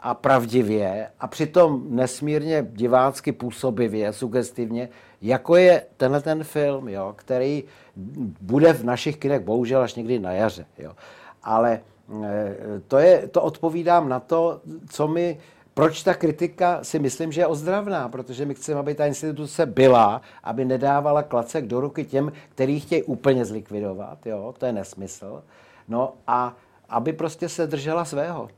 a 0.05 0.15
pravdivě 0.15 1.09
a 1.21 1.27
přitom 1.27 1.83
nesmírně 1.89 2.67
divácky 2.71 3.33
působivě, 3.33 4.13
sugestivně, 4.13 4.89
jako 5.23 5.57
je 5.57 5.83
tenhle 5.97 6.21
ten 6.21 6.45
film, 6.45 6.89
jo, 6.89 7.15
který 7.17 7.65
bude 8.41 8.73
v 8.73 8.85
našich 8.85 9.17
kinech 9.17 9.41
bohužel 9.41 9.83
až 9.83 9.95
někdy 9.95 10.19
na 10.19 10.33
jaře. 10.33 10.67
Jo. 10.79 10.93
Ale 11.43 11.81
e, 12.25 12.57
to, 12.89 12.99
je, 12.99 13.29
to 13.29 13.43
odpovídám 13.43 14.09
na 14.09 14.21
to, 14.21 14.61
co 14.91 15.09
mi 15.09 15.39
proč 15.75 16.03
ta 16.03 16.15
kritika 16.15 16.85
si 16.85 16.99
myslím, 16.99 17.33
že 17.33 17.41
je 17.41 17.47
ozdravná, 17.47 18.09
protože 18.09 18.47
my 18.47 18.55
chceme, 18.55 18.81
aby 18.81 18.95
ta 18.95 19.07
instituce 19.07 19.67
byla, 19.67 20.23
aby 20.43 20.65
nedávala 20.65 21.23
klacek 21.23 21.67
do 21.67 21.81
ruky 21.81 22.05
těm, 22.05 22.33
který 22.49 22.81
chtějí 22.81 23.03
úplně 23.03 23.45
zlikvidovat, 23.45 24.27
jo, 24.27 24.55
to 24.59 24.67
je 24.67 24.73
nesmysl. 24.73 25.43
No 25.89 26.13
a 26.27 26.57
aby 26.89 27.13
prostě 27.13 27.49
se 27.49 27.67
držela 27.67 28.05
svého. 28.05 28.49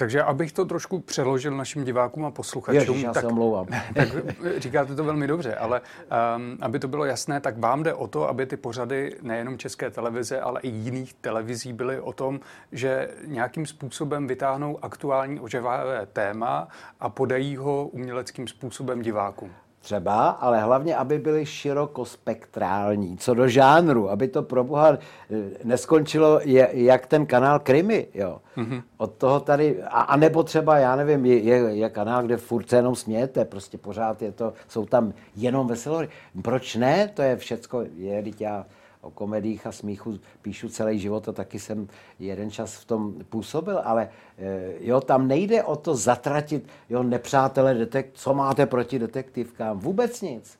Takže 0.00 0.22
abych 0.22 0.52
to 0.52 0.64
trošku 0.64 1.00
přeložil 1.00 1.56
našim 1.56 1.84
divákům 1.84 2.24
a 2.24 2.30
posluchačům, 2.30 2.80
Ježiš, 2.80 3.02
já 3.02 3.12
tak, 3.12 3.20
se 3.20 3.26
omlouvám. 3.26 3.66
tak 3.94 4.08
říkáte 4.56 4.94
to 4.94 5.04
velmi 5.04 5.26
dobře, 5.26 5.54
ale 5.54 5.80
um, 5.80 6.58
aby 6.60 6.78
to 6.78 6.88
bylo 6.88 7.04
jasné, 7.04 7.40
tak 7.40 7.58
vám 7.58 7.82
jde 7.82 7.94
o 7.94 8.06
to, 8.06 8.28
aby 8.28 8.46
ty 8.46 8.56
pořady 8.56 9.16
nejenom 9.22 9.58
české 9.58 9.90
televize, 9.90 10.40
ale 10.40 10.60
i 10.60 10.68
jiných 10.68 11.14
televizí 11.14 11.72
byly 11.72 12.00
o 12.00 12.12
tom, 12.12 12.40
že 12.72 13.08
nějakým 13.26 13.66
způsobem 13.66 14.26
vytáhnou 14.26 14.84
aktuální 14.84 15.40
oživavé 15.40 16.06
téma 16.06 16.68
a 17.00 17.08
podají 17.08 17.56
ho 17.56 17.88
uměleckým 17.88 18.48
způsobem 18.48 19.02
divákům. 19.02 19.50
Třeba, 19.82 20.28
ale 20.28 20.60
hlavně, 20.60 20.96
aby 20.96 21.18
byly 21.18 21.46
širokospektrální, 21.46 23.16
co 23.18 23.34
do 23.34 23.48
žánru, 23.48 24.10
aby 24.10 24.28
to 24.28 24.42
pro 24.42 24.64
boha 24.64 24.88
eh, 24.90 25.36
neskončilo 25.64 26.40
je, 26.44 26.68
jak 26.72 27.06
ten 27.06 27.26
kanál 27.26 27.58
Krymy, 27.58 28.06
jo. 28.14 28.38
Mm-hmm. 28.56 28.82
Od 28.96 29.14
toho 29.14 29.40
tady, 29.40 29.82
a, 29.82 30.00
a 30.00 30.16
nebo 30.16 30.42
třeba, 30.42 30.78
já 30.78 30.96
nevím, 30.96 31.26
je, 31.26 31.38
je, 31.38 31.56
je 31.56 31.88
kanál, 31.90 32.22
kde 32.22 32.36
furt 32.36 32.68
se 32.68 32.76
jenom 32.76 32.94
smějete, 32.94 33.44
prostě 33.44 33.78
pořád 33.78 34.22
je 34.22 34.32
to, 34.32 34.52
jsou 34.68 34.86
tam 34.86 35.12
jenom 35.36 35.66
veselory. 35.66 36.08
Proč 36.42 36.76
ne? 36.76 37.08
To 37.14 37.22
je 37.22 37.36
všecko, 37.36 37.84
je, 37.96 38.24
já 38.40 38.66
o 39.00 39.10
komediích 39.10 39.66
a 39.66 39.72
smíchu 39.72 40.18
píšu 40.42 40.68
celý 40.68 40.98
život 40.98 41.28
a 41.28 41.32
taky 41.32 41.58
jsem 41.58 41.88
jeden 42.18 42.50
čas 42.50 42.74
v 42.74 42.84
tom 42.84 43.14
působil, 43.28 43.80
ale 43.84 44.08
eh, 44.38 44.72
jo, 44.80 45.00
tam 45.00 45.28
nejde 45.28 45.62
o 45.62 45.76
to 45.76 45.94
zatratit, 45.94 46.68
jo, 46.88 47.02
nepřátelé 47.02 47.74
detek, 47.74 48.10
co 48.12 48.34
máte 48.34 48.66
proti 48.66 48.98
detektivkám? 48.98 49.78
Vůbec 49.78 50.20
nic. 50.20 50.58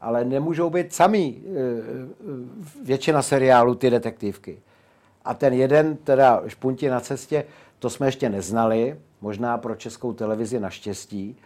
Ale 0.00 0.24
nemůžou 0.24 0.70
být 0.70 0.92
sami 0.92 1.36
eh, 1.44 1.50
většina 2.82 3.22
seriálů 3.22 3.74
ty 3.74 3.90
detektivky. 3.90 4.58
A 5.24 5.34
ten 5.34 5.52
jeden, 5.52 5.96
teda 5.96 6.42
Špunti 6.46 6.88
na 6.88 7.00
cestě, 7.00 7.44
to 7.78 7.90
jsme 7.90 8.06
ještě 8.06 8.28
neznali, 8.28 8.96
možná 9.20 9.58
pro 9.58 9.74
českou 9.74 10.12
televizi 10.12 10.60
naštěstí, 10.60 11.36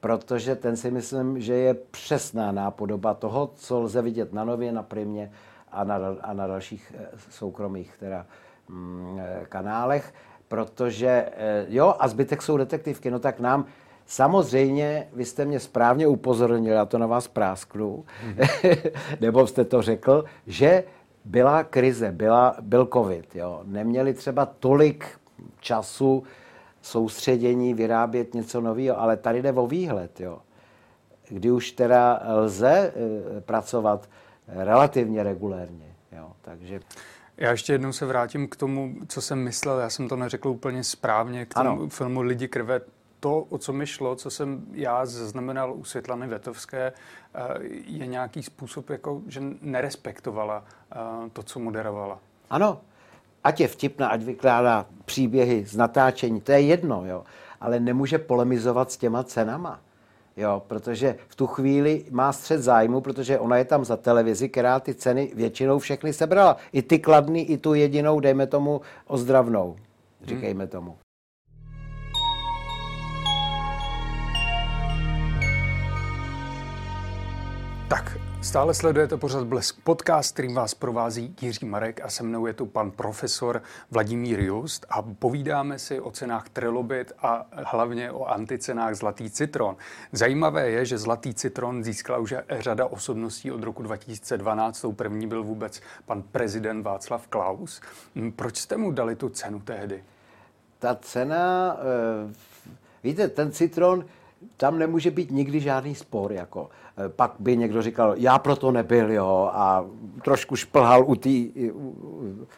protože 0.00 0.56
ten 0.56 0.76
si 0.76 0.90
myslím, 0.90 1.40
že 1.40 1.54
je 1.54 1.74
přesná 1.74 2.52
nápodoba 2.52 3.14
toho, 3.14 3.50
co 3.54 3.80
lze 3.80 4.02
vidět 4.02 4.32
na 4.32 4.44
nově, 4.44 4.72
na 4.72 4.82
primě 4.82 5.30
a 5.74 5.84
na, 5.84 5.98
a 6.22 6.32
na 6.32 6.46
dalších 6.46 6.94
eh, 6.98 7.08
soukromých 7.30 7.96
teda, 7.98 8.26
mm, 8.68 9.20
eh, 9.20 9.46
kanálech, 9.48 10.14
protože 10.48 11.28
eh, 11.36 11.66
jo, 11.68 11.94
a 11.98 12.08
zbytek 12.08 12.42
jsou 12.42 12.56
detektivky, 12.56 13.10
no 13.10 13.18
tak 13.18 13.40
nám 13.40 13.66
Samozřejmě, 14.06 15.08
vy 15.12 15.24
jste 15.24 15.44
mě 15.44 15.60
správně 15.60 16.06
upozornil, 16.06 16.74
já 16.74 16.84
to 16.84 16.98
na 16.98 17.06
vás 17.06 17.28
prásknu, 17.28 18.04
mm-hmm. 18.04 18.92
nebo 19.20 19.46
jste 19.46 19.64
to 19.64 19.82
řekl, 19.82 20.24
že 20.46 20.84
byla 21.24 21.64
krize, 21.64 22.12
byla, 22.12 22.56
byl 22.60 22.88
covid. 22.92 23.36
Jo. 23.36 23.60
Neměli 23.64 24.14
třeba 24.14 24.46
tolik 24.46 25.06
času, 25.60 26.22
soustředění, 26.82 27.74
vyrábět 27.74 28.34
něco 28.34 28.60
nového, 28.60 29.00
ale 29.00 29.16
tady 29.16 29.42
jde 29.42 29.52
o 29.52 29.66
výhled. 29.66 30.20
Jo. 30.20 30.38
Kdy 31.28 31.50
už 31.50 31.72
teda 31.72 32.22
lze 32.26 32.92
e, 32.96 33.40
pracovat 33.40 34.08
relativně 34.48 35.22
regulérně. 35.22 35.94
Jo. 36.12 36.32
Takže... 36.42 36.80
Já 37.36 37.50
ještě 37.50 37.72
jednou 37.72 37.92
se 37.92 38.06
vrátím 38.06 38.48
k 38.48 38.56
tomu, 38.56 38.94
co 39.08 39.20
jsem 39.20 39.38
myslel. 39.38 39.78
Já 39.78 39.90
jsem 39.90 40.08
to 40.08 40.16
neřekl 40.16 40.48
úplně 40.48 40.84
správně 40.84 41.46
k 41.46 41.54
tomu 41.54 41.70
ano. 41.70 41.88
filmu 41.88 42.22
Lidi 42.22 42.48
krve. 42.48 42.80
To, 43.20 43.40
o 43.40 43.58
co 43.58 43.72
mi 43.72 43.86
šlo, 43.86 44.16
co 44.16 44.30
jsem 44.30 44.66
já 44.72 45.06
zaznamenal 45.06 45.74
u 45.74 45.84
Světlany 45.84 46.26
Vetovské, 46.26 46.92
eh, 47.34 47.40
je 47.86 48.06
nějaký 48.06 48.42
způsob, 48.42 48.90
jako, 48.90 49.22
že 49.26 49.40
nerespektovala 49.60 50.64
eh, 50.92 50.96
to, 51.32 51.42
co 51.42 51.58
moderovala. 51.60 52.18
Ano, 52.50 52.80
ať 53.44 53.60
je 53.60 53.68
vtipná, 53.68 54.08
ať 54.08 54.22
vykládá 54.22 54.86
příběhy 55.04 55.64
z 55.64 55.76
natáčení, 55.76 56.40
to 56.40 56.52
je 56.52 56.60
jedno, 56.60 57.06
jo. 57.06 57.24
ale 57.60 57.80
nemůže 57.80 58.18
polemizovat 58.18 58.92
s 58.92 58.96
těma 58.96 59.22
cenama. 59.22 59.80
Jo, 60.36 60.62
protože 60.66 61.16
v 61.28 61.36
tu 61.36 61.46
chvíli 61.46 62.04
má 62.10 62.32
střed 62.32 62.62
zájmu, 62.62 63.00
protože 63.00 63.38
ona 63.38 63.56
je 63.56 63.64
tam 63.64 63.84
za 63.84 63.96
televizi, 63.96 64.48
která 64.48 64.80
ty 64.80 64.94
ceny 64.94 65.32
většinou 65.34 65.78
všechny 65.78 66.12
sebrala. 66.12 66.56
I 66.72 66.82
ty 66.82 66.98
kladný, 66.98 67.50
i 67.50 67.58
tu 67.58 67.74
jedinou, 67.74 68.20
dejme 68.20 68.46
tomu, 68.46 68.80
ozdravnou, 69.06 69.76
říkejme 70.24 70.64
hmm. 70.64 70.70
tomu. 70.70 70.96
Tak, 77.88 78.18
stále 78.44 78.74
sledujete 78.74 79.16
pořád 79.16 79.44
Blesk 79.44 79.80
podcast, 79.84 80.32
kterým 80.32 80.54
vás 80.54 80.74
provází 80.74 81.36
Jiří 81.40 81.66
Marek 81.66 82.00
a 82.04 82.08
se 82.08 82.22
mnou 82.22 82.46
je 82.46 82.52
tu 82.52 82.66
pan 82.66 82.90
profesor 82.90 83.62
Vladimír 83.90 84.40
Just 84.40 84.86
a 84.88 85.02
povídáme 85.02 85.78
si 85.78 86.00
o 86.00 86.10
cenách 86.10 86.48
Trilobit 86.48 87.12
a 87.18 87.46
hlavně 87.52 88.10
o 88.10 88.24
anticenách 88.24 88.94
Zlatý 88.94 89.30
citron. 89.30 89.76
Zajímavé 90.12 90.70
je, 90.70 90.84
že 90.84 90.98
Zlatý 90.98 91.34
citron 91.34 91.84
získala 91.84 92.18
už 92.18 92.34
řada 92.50 92.86
osobností 92.86 93.52
od 93.52 93.62
roku 93.62 93.82
2012. 93.82 94.80
Tou 94.80 94.92
první 94.92 95.26
byl 95.26 95.42
vůbec 95.42 95.80
pan 96.06 96.22
prezident 96.22 96.82
Václav 96.82 97.26
Klaus. 97.26 97.80
Hm, 98.14 98.32
proč 98.32 98.56
jste 98.56 98.76
mu 98.76 98.90
dali 98.90 99.16
tu 99.16 99.28
cenu 99.28 99.60
tehdy? 99.60 100.04
Ta 100.78 100.94
cena, 100.94 101.76
eh, 101.78 102.34
víte, 103.04 103.28
ten 103.28 103.52
citron, 103.52 104.04
tam 104.56 104.78
nemůže 104.78 105.10
být 105.10 105.30
nikdy 105.30 105.60
žádný 105.60 105.94
spor. 105.94 106.32
Jako. 106.32 106.68
Eh, 106.98 107.08
pak 107.08 107.32
by 107.38 107.56
někdo 107.56 107.82
říkal, 107.82 108.14
já 108.16 108.38
proto 108.38 108.72
nebyl, 108.72 109.12
jo, 109.12 109.50
a 109.52 109.84
trošku 110.22 110.56
šplhal 110.56 111.04
u 111.06 111.14
té 111.14 111.30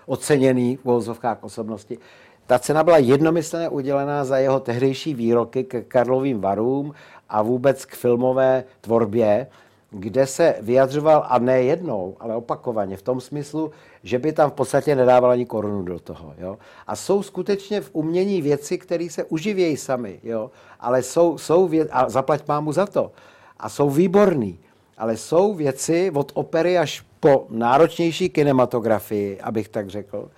oceněný 0.06 0.76
v 0.76 0.84
uvozovkách 0.84 1.44
osobnosti. 1.44 1.98
Ta 2.46 2.58
cena 2.58 2.84
byla 2.84 2.98
jednomyslně 2.98 3.68
udělená 3.68 4.24
za 4.24 4.38
jeho 4.38 4.60
tehdejší 4.60 5.14
výroky 5.14 5.64
k 5.64 5.84
Karlovým 5.88 6.40
varům 6.40 6.94
a 7.28 7.42
vůbec 7.42 7.84
k 7.84 7.94
filmové 7.94 8.64
tvorbě, 8.80 9.46
kde 9.90 10.26
se 10.26 10.54
vyjadřoval, 10.60 11.26
a 11.28 11.38
ne 11.38 11.62
jednou, 11.62 12.16
ale 12.20 12.36
opakovaně, 12.36 12.96
v 12.96 13.02
tom 13.02 13.20
smyslu, 13.20 13.70
že 14.02 14.18
by 14.18 14.32
tam 14.32 14.50
v 14.50 14.54
podstatě 14.54 14.96
nedával 14.96 15.30
ani 15.30 15.46
korunu 15.46 15.82
do 15.82 15.98
toho. 15.98 16.34
Jo? 16.38 16.58
A 16.86 16.96
jsou 16.96 17.22
skutečně 17.22 17.80
v 17.80 17.90
umění 17.92 18.42
věci, 18.42 18.78
které 18.78 19.08
se 19.10 19.24
uživějí 19.24 19.76
sami, 19.76 20.20
jo? 20.22 20.50
ale 20.80 21.02
jsou, 21.02 21.38
jsou 21.38 21.68
věci, 21.68 21.90
a 21.90 22.08
zaplať 22.08 22.48
mámu 22.48 22.72
za 22.72 22.86
to, 22.86 23.12
a 23.58 23.68
jsou 23.68 23.90
výborný, 23.90 24.58
ale 24.98 25.16
jsou 25.16 25.54
věci 25.54 26.10
od 26.14 26.32
opery 26.34 26.78
až 26.78 27.04
po 27.20 27.46
náročnější 27.50 28.28
kinematografii, 28.28 29.40
abych 29.40 29.68
tak 29.68 29.88
řekl, 29.88 30.30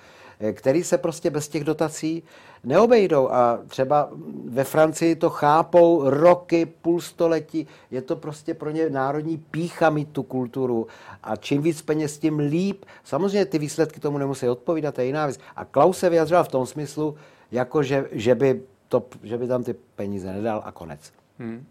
který 0.53 0.85
se 0.85 0.99
prostě 0.99 1.31
bez 1.31 1.49
těch 1.49 1.65
dotací 1.65 2.23
neobejdou. 2.65 3.31
A 3.31 3.59
třeba 3.67 4.11
ve 4.45 4.65
Francii 4.65 5.17
to 5.17 5.31
chápou 5.31 6.11
roky, 6.11 6.67
půl 6.67 7.01
století. 7.01 7.67
Je 7.91 8.03
to 8.03 8.17
prostě 8.17 8.55
pro 8.55 8.71
ně 8.71 8.91
národní 8.91 9.39
pícha 9.39 9.91
mít 9.91 10.09
tu 10.13 10.23
kulturu. 10.23 10.87
A 11.23 11.37
čím 11.37 11.63
víc 11.63 11.83
peněz, 11.83 12.19
tím 12.19 12.39
líp. 12.39 12.85
Samozřejmě 13.05 13.45
ty 13.45 13.59
výsledky 13.59 14.01
tomu 14.01 14.19
nemusí 14.19 14.49
odpovídat, 14.49 14.95
to 14.95 15.01
je 15.01 15.07
jiná 15.07 15.27
věc. 15.27 15.39
A 15.57 15.65
Klaus 15.65 15.99
se 15.99 16.11
vyjadřoval 16.11 16.45
v 16.45 16.49
tom 16.49 16.67
smyslu, 16.67 17.15
jako 17.53 17.83
že, 17.83 18.09
že, 18.13 18.35
by, 18.35 18.63
to, 18.89 19.05
že 19.23 19.39
by 19.39 19.49
tam 19.49 19.65
ty 19.65 19.75
peníze 19.75 20.33
nedal 20.33 20.63
a 20.65 20.73
konec. 20.73 21.13
Hmm. 21.39 21.67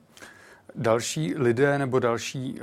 Další 0.75 1.35
lidé 1.35 1.77
nebo 1.77 1.99
další 1.99 2.59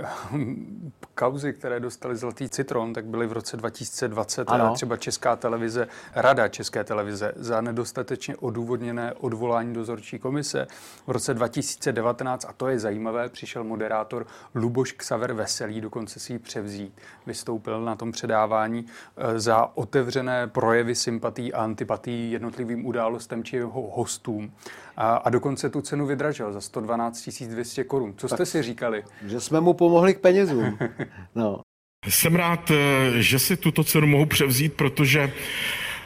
kauzy, 1.15 1.53
které 1.53 1.81
dostali 1.81 2.17
zlatý 2.17 2.49
citron, 2.49 2.93
tak 2.93 3.05
byly 3.05 3.27
v 3.27 3.33
roce 3.33 3.57
2020 3.57 4.51
ano. 4.51 4.75
třeba 4.75 4.97
Česká 4.97 5.37
televize, 5.37 5.89
Rada 6.15 6.49
České 6.49 6.85
televize 6.85 7.33
za 7.37 7.61
nedostatečně 7.61 8.37
odůvodněné 8.37 9.13
odvolání 9.13 9.75
dozorčí 9.75 10.19
komise. 10.19 10.67
V 11.07 11.11
roce 11.11 11.35
2019, 11.35 12.45
a 12.45 12.53
to 12.53 12.69
je 12.69 12.79
zajímavé, 12.79 13.29
přišel 13.29 13.65
moderátor 13.65 14.27
Luboš 14.55 14.93
Ksaver 14.93 15.33
Veselý, 15.33 15.81
dokonce 15.81 16.21
si 16.21 16.33
ji 16.33 16.39
převzít. 16.39 17.01
Vystoupil 17.27 17.85
na 17.85 17.97
tom 17.97 18.13
předávání 18.13 18.87
eh, 19.17 19.41
za 19.41 19.77
otevřené 19.77 20.47
projevy 20.47 20.95
sympatí 20.95 21.55
a 21.55 21.63
antipatí 21.63 22.33
jednotlivým 22.33 22.87
událostem 22.87 23.45
či 23.45 23.57
jeho 23.57 23.91
hostům. 23.97 24.53
A, 24.97 25.17
a 25.17 25.31
dokonce 25.31 25.71
tu 25.71 25.81
cenu 25.81 26.07
vydražil 26.07 26.53
za 26.53 26.61
112 26.61 27.29
200 27.49 27.85
korun. 27.85 28.15
Co 28.17 28.29
jste 28.29 28.37
tak, 28.37 28.47
si 28.47 28.63
říkali? 28.63 29.05
Že 29.27 29.41
jsme 29.41 29.61
mu 29.61 29.75
pomohli 29.75 30.15
k 30.15 30.21
penězům. 30.21 30.79
No. 31.35 31.61
Jsem 32.09 32.35
rád, 32.35 32.71
eh, 32.71 33.23
že 33.23 33.39
si 33.39 33.57
tuto 33.57 33.85
cenu 33.85 34.07
mohu 34.07 34.27
převzít, 34.27 34.75
protože 34.75 35.33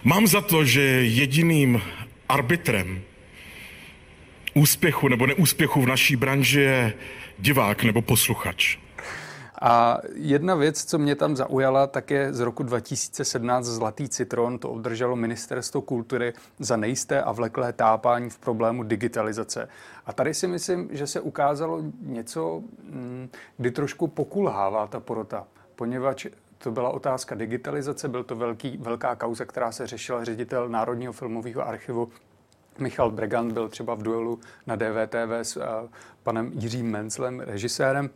mám 0.04 0.26
za 0.26 0.40
to, 0.40 0.64
že 0.64 0.80
jediným 1.04 1.83
arbitrem 2.28 3.00
úspěchu 4.54 5.09
nebo 5.09 5.26
neúspěchu 5.26 5.83
v 5.83 5.87
naší 5.87 6.16
branži 6.16 6.61
je 6.61 6.95
divák 7.38 7.85
nebo 7.85 8.02
posluchač. 8.02 8.78
A 9.61 9.99
jedna 10.15 10.55
věc, 10.55 10.85
co 10.85 10.99
mě 10.99 11.17
tam 11.17 11.37
zaujala, 11.37 11.87
tak 11.87 12.11
je 12.11 12.33
z 12.33 12.41
roku 12.41 12.62
2017 12.62 13.65
Zlatý 13.65 14.09
citron. 14.09 14.59
To 14.59 14.71
obdrželo 14.71 15.17
Ministerstvo 15.17 15.83
kultury 15.83 16.33
za 16.59 16.77
nejisté 16.77 17.23
a 17.23 17.33
vleklé 17.33 17.73
tápání 17.73 18.31
v 18.31 18.38
problému 18.38 18.83
digitalizace. 18.83 19.69
A 20.07 20.12
tady 20.12 20.35
si 20.35 20.47
myslím, 20.47 20.88
že 20.93 21.07
se 21.07 21.21
ukázalo 21.21 21.83
něco, 22.00 22.62
mm, 22.91 23.29
kdy 23.57 23.71
trošku 23.71 24.07
pokulhává 24.07 24.87
ta 24.87 25.00
porota, 25.00 25.47
poněvadž 25.77 26.27
to 26.59 26.71
byla 26.71 26.91
otázka 26.91 27.35
digitalizace, 27.35 28.09
byl 28.09 28.25
to 28.25 28.37
velký, 28.37 28.77
velká 28.77 29.17
kauza, 29.17 29.45
která 29.45 29.73
se 29.73 29.87
řešila 29.87 30.25
ředitel 30.25 30.69
Národního 30.69 31.12
filmového 31.12 31.69
archivu 31.69 32.09
Michal 32.79 33.11
Bregant 33.11 33.53
byl 33.53 33.69
třeba 33.69 33.95
v 33.95 34.03
duelu 34.03 34.41
na 34.67 34.77
DVTV 34.77 35.31
s 35.43 35.57
uh, 35.57 35.62
panem 36.23 36.50
Jiřím 36.55 36.91
Menclem, 36.91 37.41
režisérem. 37.41 38.11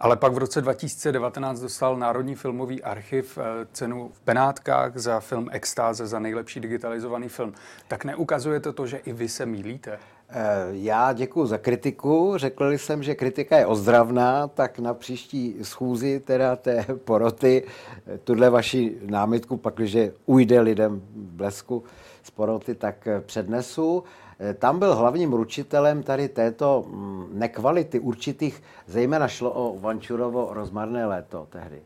Ale 0.00 0.16
pak 0.16 0.32
v 0.32 0.38
roce 0.38 0.60
2019 0.60 1.60
dostal 1.60 1.96
Národní 1.96 2.34
filmový 2.34 2.82
archiv 2.82 3.38
eh, 3.38 3.66
cenu 3.72 4.10
v 4.14 4.24
Benátkách 4.26 4.98
za 4.98 5.20
film 5.20 5.48
Extáze 5.52 6.06
za 6.06 6.18
nejlepší 6.18 6.60
digitalizovaný 6.60 7.28
film. 7.28 7.54
Tak 7.88 8.04
neukazujete 8.04 8.72
to, 8.72 8.86
že 8.86 8.96
i 8.96 9.12
vy 9.12 9.28
se 9.28 9.46
mílíte? 9.46 9.98
Eh, 10.28 10.36
já 10.70 11.12
děkuji 11.12 11.46
za 11.46 11.58
kritiku. 11.58 12.32
Řekl 12.36 12.70
jsem, 12.70 13.02
že 13.02 13.14
kritika 13.14 13.58
je 13.58 13.66
ozdravná, 13.66 14.48
tak 14.48 14.78
na 14.78 14.94
příští 14.94 15.56
schůzi 15.62 16.20
teda 16.20 16.56
té 16.56 16.84
poroty 17.04 17.62
eh, 18.06 18.18
tuhle 18.18 18.50
vaši 18.50 18.96
námitku, 19.06 19.56
pakliže 19.56 20.12
ujde 20.26 20.60
lidem 20.60 21.02
blesku 21.14 21.84
z 22.22 22.30
poroty, 22.30 22.74
tak 22.74 23.08
přednesu. 23.26 24.04
Eh, 24.40 24.54
tam 24.54 24.78
byl 24.78 24.94
hlavním 24.94 25.32
ručitelem 25.32 26.02
tady 26.02 26.28
této 26.28 26.84
mm, 26.88 27.26
nekvality 27.32 28.00
určitých, 28.00 28.62
zejména 28.86 29.28
šlo 29.28 29.50
o 29.50 29.78
Vančurovo 29.78 30.48
rozmarné 30.52 31.06
léto 31.06 31.46
tehdy, 31.50 31.82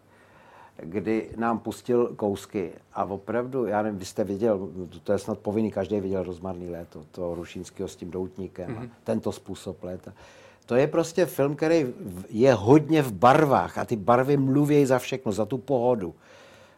kdy 0.82 1.30
nám 1.37 1.58
pustil 1.58 2.06
kousky 2.16 2.72
a 2.94 3.04
opravdu, 3.04 3.66
já 3.66 3.82
nevím, 3.82 3.98
vy 3.98 4.04
jste 4.04 4.24
viděl, 4.24 4.68
to 5.04 5.12
je 5.12 5.18
snad 5.18 5.38
povinný, 5.38 5.70
každý 5.70 6.00
viděl 6.00 6.22
rozmarný 6.22 6.70
léto, 6.70 7.04
to 7.11 7.34
Rušínského 7.34 7.88
s 7.88 7.96
tím 7.96 8.11
doutníkem, 8.11 8.76
mm-hmm. 8.76 8.90
tento 9.04 9.32
způsob 9.32 9.82
léta. 9.82 10.12
To 10.66 10.74
je 10.74 10.87
prostě 10.87 11.26
film, 11.26 11.56
který 11.56 11.87
je 12.28 12.54
hodně 12.54 13.02
v 13.02 13.12
barvách 13.12 13.78
a 13.78 13.84
ty 13.84 13.96
barvy 13.96 14.37
mluví 14.37 14.87
za 14.87 14.98
všechno, 14.98 15.32
za 15.32 15.46
tu 15.46 15.58
pohodu, 15.58 16.14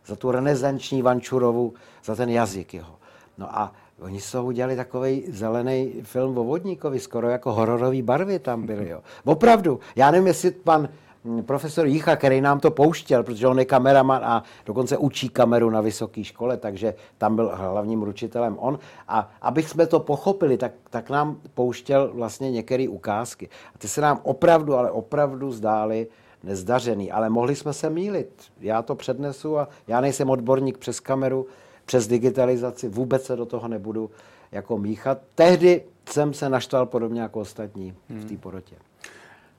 za 0.06 0.16
tu 0.16 0.30
renesanční 0.30 1.02
Vančurovu, 1.02 1.74
za 2.04 2.16
ten 2.16 2.28
jazyk 2.28 2.74
jeho. 2.74 2.94
No 3.38 3.59
a 3.59 3.72
Oni 4.01 4.21
toho 4.33 4.45
udělali 4.45 4.77
takový 4.77 5.25
zelený 5.29 5.93
film 6.03 6.39
o 6.39 6.45
vodníkovi, 6.45 7.01
skoro 7.01 7.29
jako 7.29 7.53
hororový 7.53 8.03
barvy 8.03 8.39
tam 8.39 8.67
byly. 8.67 8.89
Jo. 8.89 9.01
Opravdu. 9.25 9.81
Já 9.97 10.11
nevím, 10.11 10.27
jestli 10.27 10.51
pan 10.51 10.89
hm, 11.25 11.43
profesor 11.43 11.87
Jícha, 11.87 12.17
který 12.17 12.41
nám 12.41 12.61
to 12.61 12.71
pouštěl, 12.71 13.23
protože 13.23 13.47
on 13.47 13.59
je 13.59 13.65
kameraman 13.65 14.25
a 14.25 14.43
dokonce 14.67 14.97
učí 14.97 15.29
kameru 15.29 15.71
na 15.71 15.81
vysoké 15.81 16.25
škole, 16.25 16.57
takže 16.57 16.95
tam 17.19 17.37
byl 17.37 17.51
hlavním 17.55 18.03
ručitelem 18.03 18.57
on. 18.59 18.79
A 19.09 19.31
abych 19.43 19.69
jsme 19.69 19.87
to 19.87 20.01
pochopili, 20.01 20.57
tak, 20.57 20.73
tak 20.91 21.11
nám 21.11 21.37
pouštěl 21.55 22.11
vlastně 22.15 22.51
některé 22.51 22.89
ukázky. 22.89 23.49
A 23.75 23.79
ty 23.79 23.89
se 23.89 24.01
nám 24.01 24.21
opravdu, 24.23 24.75
ale 24.77 24.91
opravdu 24.91 25.53
zdály 25.53 26.07
nezdařený, 26.43 27.13
ale 27.13 27.31
mohli 27.31 27.57
jsme 27.57 27.73
se 27.73 27.91
mílit. 27.91 28.31
Já 28.61 28.83
to 28.83 28.95
přednesu 28.95 29.59
a 29.59 29.69
já 29.89 30.01
nejsem 30.01 30.31
odborník 30.31 30.79
přes 30.79 31.01
kameru, 31.01 31.47
přes 31.90 32.07
digitalizaci, 32.07 32.88
vůbec 32.88 33.24
se 33.24 33.37
do 33.37 33.46
toho 33.46 33.68
nebudu 33.68 34.11
jako 34.53 34.79
míchat. 34.79 35.18
Tehdy 35.35 35.83
jsem 36.11 36.35
se 36.35 36.48
naštval 36.48 36.87
podobně 36.87 37.20
jako 37.20 37.40
ostatní 37.40 37.94
v 38.09 38.24
té 38.24 38.29
hmm. 38.29 38.38
porotě. 38.38 38.76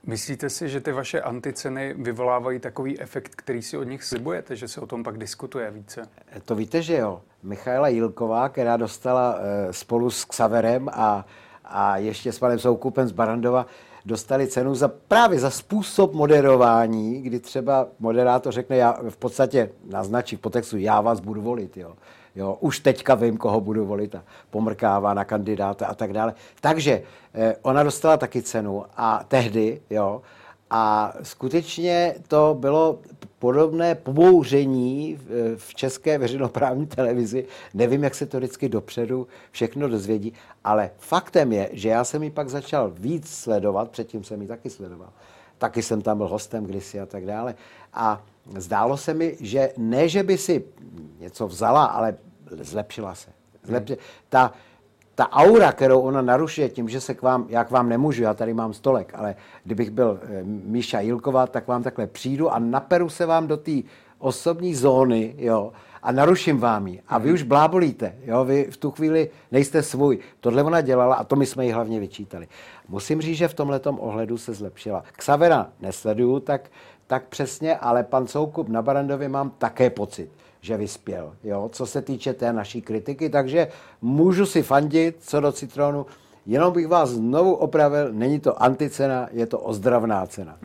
Myslíte 0.05 0.49
si, 0.49 0.69
že 0.69 0.81
ty 0.81 0.91
vaše 0.91 1.21
anticeny 1.21 1.93
vyvolávají 1.97 2.59
takový 2.59 2.99
efekt, 2.99 3.35
který 3.35 3.61
si 3.61 3.77
od 3.77 3.83
nich 3.83 4.03
slibujete, 4.03 4.55
že 4.55 4.67
se 4.67 4.81
o 4.81 4.85
tom 4.87 5.03
pak 5.03 5.17
diskutuje 5.17 5.71
více? 5.71 6.01
To 6.45 6.55
víte, 6.55 6.81
že 6.81 6.97
jo. 6.97 7.21
Michaela 7.43 7.87
Jilková, 7.87 8.49
která 8.49 8.77
dostala 8.77 9.39
e, 9.39 9.73
spolu 9.73 10.09
s 10.09 10.25
Xaverem 10.25 10.89
a, 10.93 11.25
a 11.65 11.97
ještě 11.97 12.31
s 12.31 12.39
panem 12.39 12.59
Soukupem 12.59 13.07
z 13.07 13.11
Barandova, 13.11 13.65
dostali 14.05 14.47
cenu 14.47 14.75
za 14.75 14.87
právě 14.87 15.39
za 15.39 15.49
způsob 15.49 16.13
moderování, 16.13 17.21
kdy 17.21 17.39
třeba 17.39 17.87
moderátor 17.99 18.53
řekne, 18.53 18.75
já 18.77 18.97
v 19.09 19.17
podstatě 19.17 19.69
naznačí 19.89 20.35
v 20.35 20.39
potextu, 20.39 20.77
já 20.77 21.01
vás 21.01 21.19
budu 21.19 21.41
volit. 21.41 21.77
Jo. 21.77 21.93
Jo, 22.35 22.57
už 22.59 22.79
teďka 22.79 23.15
vím, 23.15 23.37
koho 23.37 23.61
budu 23.61 23.85
volit 23.85 24.15
a 24.15 24.23
pomrkává 24.49 25.13
na 25.13 25.25
kandidáta 25.25 25.87
a 25.87 25.93
tak 25.93 26.13
dále. 26.13 26.33
Takže 26.61 27.01
eh, 27.33 27.55
ona 27.61 27.83
dostala 27.83 28.17
taky 28.17 28.41
cenu 28.41 28.85
a 28.97 29.25
tehdy, 29.27 29.81
jo, 29.89 30.21
a 30.73 31.13
skutečně 31.23 32.15
to 32.27 32.57
bylo 32.59 32.99
podobné 33.39 33.95
pobouření 33.95 35.19
v 35.55 35.75
české 35.75 36.17
veřejnoprávní 36.17 36.87
televizi. 36.87 37.45
Nevím, 37.73 38.03
jak 38.03 38.15
se 38.15 38.25
to 38.25 38.37
vždycky 38.37 38.69
dopředu 38.69 39.27
všechno 39.51 39.89
dozvědí, 39.89 40.33
ale 40.63 40.91
faktem 40.97 41.53
je, 41.53 41.69
že 41.73 41.89
já 41.89 42.03
jsem 42.03 42.23
ji 42.23 42.29
pak 42.29 42.49
začal 42.49 42.91
víc 42.95 43.29
sledovat, 43.29 43.91
předtím 43.91 44.23
jsem 44.23 44.41
ji 44.41 44.47
taky 44.47 44.69
sledoval, 44.69 45.09
taky 45.57 45.83
jsem 45.83 46.01
tam 46.01 46.17
byl 46.17 46.27
hostem 46.27 46.65
kdysi 46.65 46.99
a 46.99 47.05
tak 47.05 47.25
dále. 47.25 47.55
A 47.93 48.23
zdálo 48.57 48.97
se 48.97 49.13
mi, 49.13 49.37
že 49.39 49.73
ne, 49.77 50.09
že 50.09 50.23
by 50.23 50.37
si 50.37 50.63
něco 51.19 51.47
vzala, 51.47 51.85
ale 51.85 52.17
zlepšila 52.51 53.15
se. 53.15 53.29
Zlepšila. 53.63 53.99
Ta, 54.29 54.53
ta 55.21 55.31
aura, 55.31 55.71
kterou 55.71 56.01
ona 56.01 56.21
narušuje 56.21 56.69
tím, 56.69 56.89
že 56.89 57.01
se 57.01 57.13
k 57.13 57.21
vám, 57.21 57.45
já 57.49 57.63
k 57.63 57.71
vám 57.71 57.89
nemůžu, 57.89 58.23
já 58.23 58.33
tady 58.33 58.53
mám 58.53 58.73
stolek, 58.73 59.13
ale 59.15 59.35
kdybych 59.63 59.89
byl 59.89 60.19
eh, 60.23 60.43
Míša 60.43 60.99
Jilková, 60.99 61.47
tak 61.47 61.67
vám 61.67 61.83
takhle 61.83 62.07
přijdu 62.07 62.49
a 62.49 62.59
naperu 62.59 63.09
se 63.09 63.25
vám 63.25 63.47
do 63.47 63.57
té 63.57 63.71
osobní 64.19 64.75
zóny, 64.75 65.35
jo, 65.37 65.71
a 66.03 66.11
naruším 66.11 66.57
vám 66.57 66.87
ji. 66.87 67.01
A 67.07 67.17
vy 67.17 67.25
mhm. 67.25 67.33
už 67.33 67.43
blábolíte, 67.43 68.15
jo, 68.23 68.45
vy 68.45 68.67
v 68.71 68.77
tu 68.77 68.91
chvíli 68.91 69.29
nejste 69.51 69.83
svůj. 69.83 70.19
Tohle 70.39 70.63
ona 70.63 70.81
dělala 70.81 71.15
a 71.15 71.23
to 71.23 71.35
my 71.35 71.45
jsme 71.45 71.65
ji 71.65 71.71
hlavně 71.71 71.99
vyčítali. 71.99 72.47
Musím 72.87 73.21
říct, 73.21 73.37
že 73.37 73.47
v 73.47 73.53
tomhle 73.53 73.79
ohledu 73.79 74.37
se 74.37 74.53
zlepšila. 74.53 75.03
Xavera 75.17 75.69
nesleduju 75.81 76.39
tak, 76.39 76.71
tak 77.07 77.27
přesně, 77.27 77.77
ale 77.77 78.03
pan 78.03 78.27
Soukup 78.27 78.69
na 78.69 78.81
Barandově 78.81 79.29
mám 79.29 79.49
také 79.49 79.89
pocit, 79.89 80.31
že 80.61 80.77
vyspěl, 80.77 81.35
jo, 81.43 81.69
co 81.73 81.85
se 81.85 82.01
týče 82.01 82.33
té 82.33 82.53
naší 82.53 82.81
kritiky, 82.81 83.29
takže 83.29 83.67
můžu 84.01 84.45
si 84.45 84.63
fandit 84.63 85.17
co 85.19 85.39
do 85.39 85.51
citronu, 85.51 86.05
Jenom 86.45 86.73
bych 86.73 86.87
vás 86.87 87.09
znovu 87.09 87.53
opravil, 87.53 88.13
není 88.13 88.39
to 88.39 88.63
anticena, 88.63 89.27
je 89.31 89.47
to 89.47 89.59
ozdravná 89.59 90.27
cena. 90.27 90.57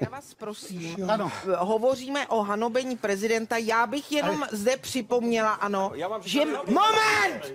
Já 0.00 0.08
vás 0.10 0.34
prosím, 0.34 1.10
ano. 1.10 1.32
hovoříme 1.58 2.26
o 2.26 2.42
hanobení 2.42 2.96
prezidenta, 2.96 3.56
já 3.56 3.86
bych 3.86 4.12
jenom 4.12 4.42
Ale... 4.42 4.48
zde 4.52 4.76
připomněla, 4.76 5.52
ano, 5.52 5.92
že... 6.20 6.40
Moment! 6.66 7.52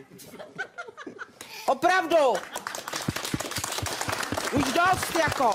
Opravdu! 1.68 2.34
Už 4.56 4.64
dost, 4.64 5.16
jako. 5.20 5.54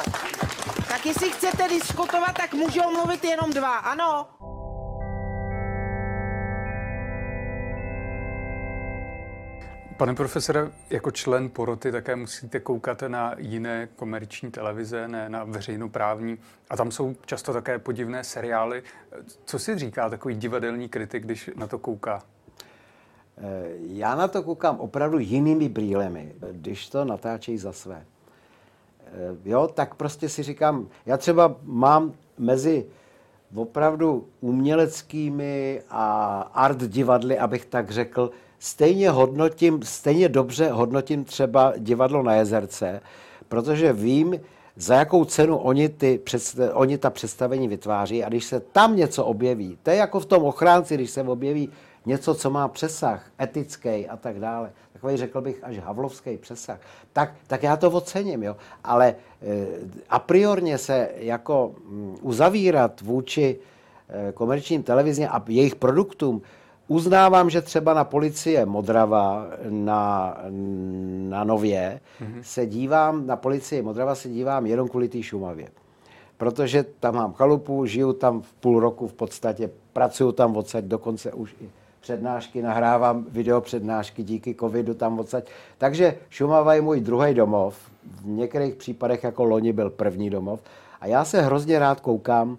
Tak 0.88 1.06
jestli 1.06 1.30
chcete 1.30 1.68
diskutovat, 1.68 2.32
tak 2.36 2.54
můžou 2.54 2.90
mluvit 2.90 3.24
jenom 3.24 3.50
dva, 3.50 3.76
ano? 3.76 4.26
Pane 10.02 10.14
profesore, 10.14 10.70
jako 10.90 11.10
člen 11.10 11.50
poroty 11.50 11.92
také 11.92 12.16
musíte 12.16 12.60
koukat 12.60 13.02
na 13.02 13.34
jiné 13.38 13.88
komerční 13.96 14.50
televize, 14.50 15.08
ne 15.08 15.28
na 15.28 15.44
veřejnoprávní. 15.44 16.38
A 16.70 16.76
tam 16.76 16.90
jsou 16.90 17.14
často 17.26 17.52
také 17.52 17.78
podivné 17.78 18.24
seriály. 18.24 18.82
Co 19.44 19.58
si 19.58 19.78
říká 19.78 20.10
takový 20.10 20.34
divadelní 20.34 20.88
kritik, 20.88 21.24
když 21.24 21.50
na 21.56 21.66
to 21.66 21.78
kouká? 21.78 22.22
Eh, 23.38 23.42
já 23.78 24.14
na 24.14 24.28
to 24.28 24.42
koukám 24.42 24.80
opravdu 24.80 25.18
jinými 25.18 25.68
brýlemi, 25.68 26.34
když 26.52 26.88
to 26.88 27.04
natáčejí 27.04 27.58
za 27.58 27.72
své. 27.72 28.06
Eh, 29.06 29.10
jo, 29.44 29.68
tak 29.74 29.94
prostě 29.94 30.28
si 30.28 30.42
říkám, 30.42 30.88
já 31.06 31.16
třeba 31.16 31.56
mám 31.62 32.12
mezi 32.38 32.86
opravdu 33.54 34.28
uměleckými 34.40 35.82
a 35.90 36.40
art 36.54 36.78
divadly, 36.78 37.38
abych 37.38 37.64
tak 37.66 37.90
řekl, 37.90 38.30
stejně 38.62 39.10
hodnotím, 39.10 39.82
stejně 39.82 40.28
dobře 40.28 40.70
hodnotím 40.70 41.24
třeba 41.24 41.72
divadlo 41.78 42.22
na 42.22 42.34
Jezerce, 42.34 43.00
protože 43.48 43.92
vím, 43.92 44.40
za 44.76 44.94
jakou 44.94 45.24
cenu 45.24 45.56
oni, 45.56 45.88
ty, 45.88 46.20
oni 46.72 46.98
ta 46.98 47.10
představení 47.10 47.68
vytváří 47.68 48.24
a 48.24 48.28
když 48.28 48.44
se 48.44 48.60
tam 48.60 48.96
něco 48.96 49.24
objeví, 49.24 49.78
to 49.82 49.90
je 49.90 49.96
jako 49.96 50.20
v 50.20 50.26
tom 50.26 50.44
ochránci, 50.44 50.94
když 50.94 51.10
se 51.10 51.22
objeví 51.22 51.68
něco, 52.06 52.34
co 52.34 52.50
má 52.50 52.68
přesah 52.68 53.30
etický 53.40 54.08
a 54.08 54.16
tak 54.16 54.40
dále, 54.40 54.72
takový 54.92 55.16
řekl 55.16 55.40
bych 55.40 55.64
až 55.64 55.78
havlovský 55.78 56.36
přesah, 56.36 56.78
tak, 57.12 57.34
tak 57.46 57.62
já 57.62 57.76
to 57.76 57.90
ocením, 57.90 58.42
jo. 58.42 58.56
Ale 58.84 59.08
e, 59.08 59.14
a 60.10 60.18
priorně 60.18 60.78
se 60.78 61.08
jako 61.16 61.74
mm, 61.88 62.16
uzavírat 62.20 63.00
vůči 63.00 63.58
e, 64.08 64.32
komerčním 64.32 64.82
televizním 64.82 65.28
a 65.30 65.44
jejich 65.48 65.74
produktům, 65.74 66.42
Uznávám, 66.88 67.50
že 67.50 67.62
třeba 67.62 67.94
na 67.94 68.04
policie 68.04 68.66
Modrava 68.66 69.46
na, 69.68 70.36
na 71.28 71.44
Nově 71.44 72.00
mm-hmm. 72.20 72.40
se 72.42 72.66
dívám, 72.66 73.26
na 73.26 73.36
policii 73.36 73.82
Modrava 73.82 74.14
se 74.14 74.28
dívám 74.28 74.66
jenom 74.66 74.88
kvůli 74.88 75.08
té 75.08 75.22
Šumavě. 75.22 75.68
Protože 76.36 76.84
tam 77.00 77.14
mám 77.14 77.32
chalupu, 77.32 77.86
žiju 77.86 78.12
tam 78.12 78.42
v 78.42 78.52
půl 78.52 78.80
roku 78.80 79.08
v 79.08 79.12
podstatě, 79.12 79.70
pracuju 79.92 80.32
tam 80.32 80.56
odsaď, 80.56 80.84
dokonce 80.84 81.32
už 81.32 81.54
i 81.60 81.70
přednášky, 82.00 82.62
nahrávám 82.62 83.26
video 83.28 83.60
přednášky 83.60 84.22
díky 84.22 84.54
covidu 84.54 84.94
tam 84.94 85.18
odsaď. 85.18 85.48
Takže 85.78 86.14
Šumava 86.30 86.74
je 86.74 86.80
můj 86.80 87.00
druhý 87.00 87.34
domov, 87.34 87.78
v 88.22 88.26
některých 88.26 88.74
případech 88.74 89.24
jako 89.24 89.44
loni 89.44 89.72
byl 89.72 89.90
první 89.90 90.30
domov. 90.30 90.60
A 91.00 91.06
já 91.06 91.24
se 91.24 91.42
hrozně 91.42 91.78
rád 91.78 92.00
koukám 92.00 92.58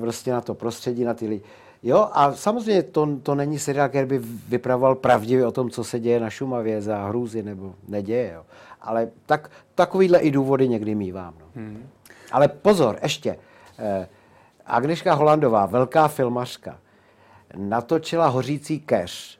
prostě 0.00 0.32
na 0.32 0.40
to 0.40 0.54
prostředí, 0.54 1.04
na 1.04 1.14
ty 1.14 1.26
lidi. 1.28 1.42
Jo, 1.82 2.08
a 2.12 2.32
samozřejmě 2.32 2.82
to, 2.82 3.08
to 3.22 3.34
není 3.34 3.58
seriál, 3.58 3.88
který 3.88 4.06
by 4.06 4.18
vypravoval 4.48 4.94
pravdivě 4.94 5.46
o 5.46 5.52
tom, 5.52 5.70
co 5.70 5.84
se 5.84 6.00
děje 6.00 6.20
na 6.20 6.30
Šumavě 6.30 6.82
za 6.82 7.06
hrůzy 7.06 7.42
nebo 7.42 7.74
neděje. 7.88 8.32
Jo. 8.34 8.44
Ale 8.80 9.08
tak, 9.26 9.50
takovýhle 9.74 10.18
i 10.18 10.30
důvody 10.30 10.68
někdy 10.68 10.94
mývám. 10.94 11.34
No. 11.40 11.46
Hmm. 11.54 11.88
Ale 12.32 12.48
pozor, 12.48 12.98
ještě. 13.02 13.36
Eh, 13.78 14.08
Agnieszka 14.66 15.14
Holandová, 15.14 15.66
velká 15.66 16.08
filmařka, 16.08 16.78
natočila 17.56 18.26
Hořící 18.28 18.80
keř 18.80 19.38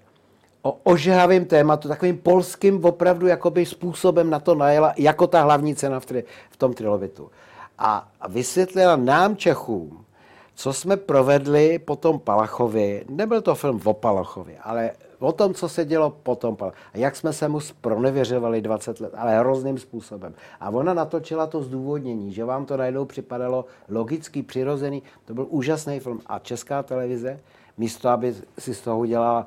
o 0.62 0.78
ožehavém 0.82 1.44
tématu, 1.44 1.88
takovým 1.88 2.18
polským 2.18 2.84
opravdu 2.84 3.26
jakoby 3.26 3.66
způsobem 3.66 4.30
na 4.30 4.40
to 4.40 4.54
najela, 4.54 4.94
jako 4.96 5.26
ta 5.26 5.42
hlavní 5.42 5.74
cena 5.74 6.00
v, 6.00 6.06
tri, 6.06 6.24
v 6.50 6.56
tom 6.56 6.74
trilobitu. 6.74 7.30
A 7.78 8.08
vysvětlila 8.28 8.96
nám 8.96 9.36
Čechům, 9.36 10.04
co 10.54 10.72
jsme 10.72 10.96
provedli 10.96 11.78
po 11.78 11.96
tom 11.96 12.18
Palachovi, 12.18 13.04
nebyl 13.08 13.40
to 13.40 13.54
film 13.54 13.80
o 13.84 13.94
Palachovi, 13.94 14.58
ale 14.62 14.90
o 15.18 15.32
tom, 15.32 15.54
co 15.54 15.68
se 15.68 15.84
dělo 15.84 16.10
po 16.10 16.36
tom 16.36 16.56
Palachovi. 16.56 16.82
A 16.94 16.98
jak 16.98 17.16
jsme 17.16 17.32
se 17.32 17.48
mu 17.48 17.58
pronevěřovali 17.80 18.60
20 18.60 19.00
let, 19.00 19.12
ale 19.16 19.38
hrozným 19.38 19.78
způsobem. 19.78 20.34
A 20.60 20.70
ona 20.70 20.94
natočila 20.94 21.46
to 21.46 21.62
zdůvodnění, 21.62 22.32
že 22.32 22.44
vám 22.44 22.66
to 22.66 22.76
najednou 22.76 23.04
připadalo 23.04 23.64
logicky 23.88 24.42
přirozený. 24.42 25.02
To 25.24 25.34
byl 25.34 25.46
úžasný 25.50 26.00
film. 26.00 26.20
A 26.26 26.38
česká 26.38 26.82
televize, 26.82 27.40
místo, 27.78 28.08
aby 28.08 28.34
si 28.58 28.74
z 28.74 28.80
toho 28.80 28.98
udělala 28.98 29.46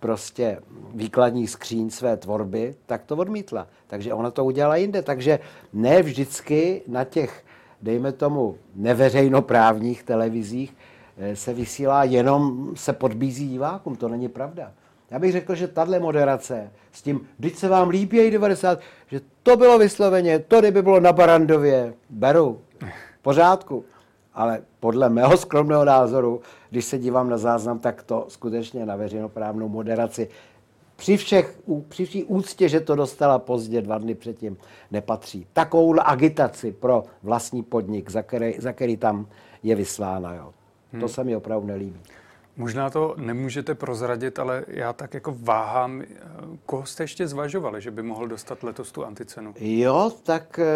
prostě 0.00 0.58
výkladní 0.94 1.46
skříň 1.46 1.90
své 1.90 2.16
tvorby, 2.16 2.74
tak 2.86 3.04
to 3.04 3.16
odmítla. 3.16 3.66
Takže 3.86 4.14
ona 4.14 4.30
to 4.30 4.44
udělala 4.44 4.76
jinde. 4.76 5.02
Takže 5.02 5.38
ne 5.72 6.02
vždycky 6.02 6.82
na 6.86 7.04
těch 7.04 7.44
dejme 7.82 8.12
tomu, 8.12 8.56
neveřejnoprávních 8.74 10.02
televizích 10.02 10.76
eh, 11.18 11.36
se 11.36 11.54
vysílá 11.54 12.04
jenom, 12.04 12.70
se 12.76 12.92
podbízí 12.92 13.48
divákům. 13.48 13.96
To 13.96 14.08
není 14.08 14.28
pravda. 14.28 14.72
Já 15.10 15.18
bych 15.18 15.32
řekl, 15.32 15.54
že 15.54 15.68
tahle 15.68 15.98
moderace 15.98 16.70
s 16.92 17.02
tím, 17.02 17.28
když 17.38 17.56
se 17.58 17.68
vám 17.68 17.88
líbí 17.88 18.30
90, 18.30 18.80
že 19.10 19.20
to 19.42 19.56
bylo 19.56 19.78
vysloveně, 19.78 20.38
to 20.38 20.60
kdyby 20.60 20.82
bylo 20.82 21.00
na 21.00 21.12
Barandově, 21.12 21.94
beru, 22.10 22.60
pořádku. 23.22 23.84
Ale 24.34 24.62
podle 24.80 25.08
mého 25.08 25.36
skromného 25.36 25.84
názoru, 25.84 26.40
když 26.70 26.84
se 26.84 26.98
dívám 26.98 27.30
na 27.30 27.38
záznam, 27.38 27.78
tak 27.78 28.02
to 28.02 28.24
skutečně 28.28 28.86
na 28.86 28.96
veřejnoprávnou 28.96 29.68
moderaci 29.68 30.28
při, 30.96 31.16
všech, 31.16 31.58
při 31.88 32.06
všech 32.06 32.24
úctě, 32.26 32.68
že 32.68 32.80
to 32.80 32.94
dostala 32.94 33.38
pozdě 33.38 33.82
dva 33.82 33.98
dny 33.98 34.14
předtím, 34.14 34.56
nepatří. 34.90 35.46
Takovou 35.52 36.00
agitaci 36.00 36.72
pro 36.72 37.04
vlastní 37.22 37.62
podnik, 37.62 38.10
za 38.10 38.22
který, 38.22 38.54
za 38.58 38.72
který 38.72 38.96
tam 38.96 39.26
je 39.62 39.74
vyslána. 39.74 40.34
Jo. 40.34 40.54
Hmm. 40.92 41.00
To 41.00 41.08
se 41.08 41.24
mi 41.24 41.36
opravdu 41.36 41.66
nelíbí. 41.66 42.00
Možná 42.58 42.90
to 42.90 43.14
nemůžete 43.18 43.74
prozradit, 43.74 44.38
ale 44.38 44.64
já 44.68 44.92
tak 44.92 45.14
jako 45.14 45.36
váhám, 45.40 46.02
koho 46.66 46.86
jste 46.86 47.02
ještě 47.02 47.26
zvažovali, 47.26 47.80
že 47.80 47.90
by 47.90 48.02
mohl 48.02 48.28
dostat 48.28 48.62
letos 48.62 48.92
tu 48.92 49.04
anticenu? 49.04 49.54
Jo, 49.60 50.12
tak 50.22 50.58
eh, 50.58 50.66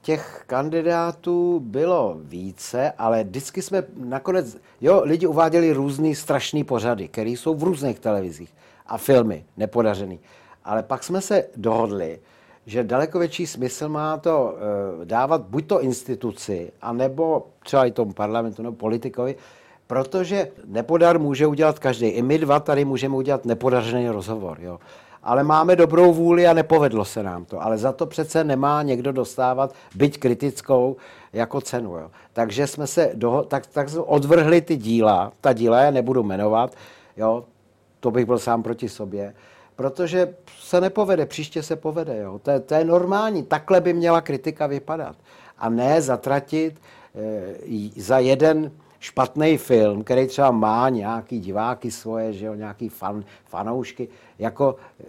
těch 0.00 0.44
kandidátů 0.46 1.60
bylo 1.60 2.16
více, 2.20 2.92
ale 2.98 3.24
vždycky 3.24 3.62
jsme 3.62 3.84
nakonec, 3.96 4.56
jo, 4.80 5.02
lidi 5.04 5.26
uváděli 5.26 5.72
různý 5.72 6.14
strašný 6.14 6.64
pořady, 6.64 7.08
které 7.08 7.30
jsou 7.30 7.54
v 7.54 7.62
různých 7.62 7.98
televizích 7.98 8.54
a 8.86 8.98
filmy 8.98 9.44
nepodařený. 9.56 10.20
Ale 10.64 10.82
pak 10.82 11.04
jsme 11.04 11.20
se 11.20 11.44
dohodli, 11.56 12.20
že 12.66 12.84
daleko 12.84 13.18
větší 13.18 13.46
smysl 13.46 13.88
má 13.88 14.16
to 14.16 14.54
uh, 14.98 15.04
dávat 15.04 15.40
buď 15.40 15.66
to 15.66 15.82
instituci, 15.82 16.72
anebo 16.82 17.46
třeba 17.64 17.84
i 17.84 17.90
tomu 17.90 18.12
parlamentu 18.12 18.62
nebo 18.62 18.76
politikovi, 18.76 19.36
protože 19.86 20.48
nepodar 20.64 21.18
může 21.18 21.46
udělat 21.46 21.78
každý. 21.78 22.06
I 22.06 22.22
my 22.22 22.38
dva 22.38 22.60
tady 22.60 22.84
můžeme 22.84 23.16
udělat 23.16 23.44
nepodařený 23.44 24.08
rozhovor. 24.08 24.58
Jo. 24.60 24.78
Ale 25.22 25.44
máme 25.44 25.76
dobrou 25.76 26.12
vůli 26.12 26.46
a 26.46 26.52
nepovedlo 26.52 27.04
se 27.04 27.22
nám 27.22 27.44
to. 27.44 27.62
Ale 27.62 27.78
za 27.78 27.92
to 27.92 28.06
přece 28.06 28.44
nemá 28.44 28.82
někdo 28.82 29.12
dostávat, 29.12 29.74
byť 29.94 30.18
kritickou, 30.18 30.96
jako 31.32 31.60
cenu. 31.60 31.96
Jo. 31.96 32.10
Takže 32.32 32.66
jsme 32.66 32.86
se 32.86 33.10
doho- 33.14 33.44
tak, 33.44 33.66
tak 33.66 33.88
odvrhli 33.98 34.60
ty 34.60 34.76
díla, 34.76 35.32
ta 35.40 35.52
díla 35.52 35.80
já 35.80 35.90
nebudu 35.90 36.22
jmenovat, 36.22 36.74
jo, 37.16 37.44
to 38.02 38.10
bych 38.10 38.26
byl 38.26 38.38
sám 38.38 38.62
proti 38.62 38.88
sobě, 38.88 39.34
protože 39.76 40.34
se 40.58 40.80
nepovede, 40.80 41.26
příště 41.26 41.62
se 41.62 41.76
povede. 41.76 42.18
Jo. 42.18 42.38
To, 42.38 42.50
je, 42.50 42.60
to 42.60 42.74
je 42.74 42.84
normální, 42.84 43.42
takhle 43.42 43.80
by 43.80 43.92
měla 43.92 44.20
kritika 44.20 44.66
vypadat. 44.66 45.16
A 45.58 45.68
ne 45.68 46.02
zatratit 46.02 46.80
za 47.96 48.18
jeden 48.18 48.72
špatný 48.98 49.58
film, 49.58 50.04
který 50.04 50.26
třeba 50.26 50.50
má 50.50 50.88
nějaký 50.88 51.40
diváky 51.40 51.90
svoje, 51.90 52.32
že 52.32 52.46
jo, 52.46 52.54
nějaký 52.54 52.88
fan, 52.88 53.24
fanoušky, 53.44 54.08
jako 54.38 54.76
e, 55.00 55.04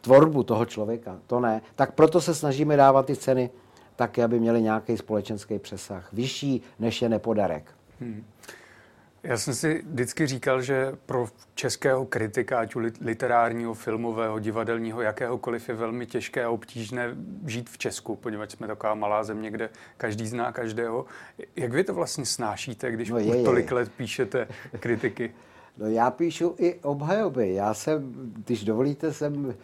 tvorbu 0.00 0.42
toho 0.42 0.64
člověka, 0.64 1.18
to 1.26 1.40
ne. 1.40 1.62
Tak 1.74 1.92
proto 1.92 2.20
se 2.20 2.34
snažíme 2.34 2.76
dávat 2.76 3.06
ty 3.06 3.16
ceny 3.16 3.50
tak, 3.96 4.18
aby 4.18 4.40
měly 4.40 4.62
nějaký 4.62 4.96
společenský 4.96 5.58
přesah. 5.58 6.12
Vyšší, 6.12 6.62
než 6.78 7.02
je 7.02 7.08
nepodarek. 7.08 7.74
Hmm. 8.00 8.24
Já 9.26 9.38
jsem 9.38 9.54
si 9.54 9.82
vždycky 9.86 10.26
říkal, 10.26 10.62
že 10.62 10.92
pro 11.06 11.28
českého 11.54 12.06
kritika, 12.06 12.60
ať 12.60 12.76
literárního, 13.00 13.74
filmového, 13.74 14.38
divadelního, 14.38 15.02
jakéhokoliv, 15.02 15.68
je 15.68 15.74
velmi 15.74 16.06
těžké 16.06 16.44
a 16.44 16.50
obtížné 16.50 17.16
žít 17.46 17.70
v 17.70 17.78
Česku, 17.78 18.16
poněvadž 18.16 18.52
jsme 18.52 18.66
taková 18.66 18.94
malá 18.94 19.24
země, 19.24 19.50
kde 19.50 19.70
každý 19.96 20.26
zná 20.26 20.52
každého. 20.52 21.06
Jak 21.56 21.72
vy 21.72 21.84
to 21.84 21.94
vlastně 21.94 22.26
snášíte, 22.26 22.90
když 22.90 23.10
no 23.10 23.18
je, 23.18 23.44
tolik 23.44 23.72
let 23.72 23.92
píšete 23.96 24.48
kritiky? 24.80 25.34
No 25.78 25.88
já 25.88 26.10
píšu 26.10 26.54
i 26.58 26.74
obhajoby. 26.74 27.54
Já 27.54 27.74
jsem, 27.74 28.12
když 28.44 28.64
dovolíte, 28.64 29.12
jsem, 29.12 29.54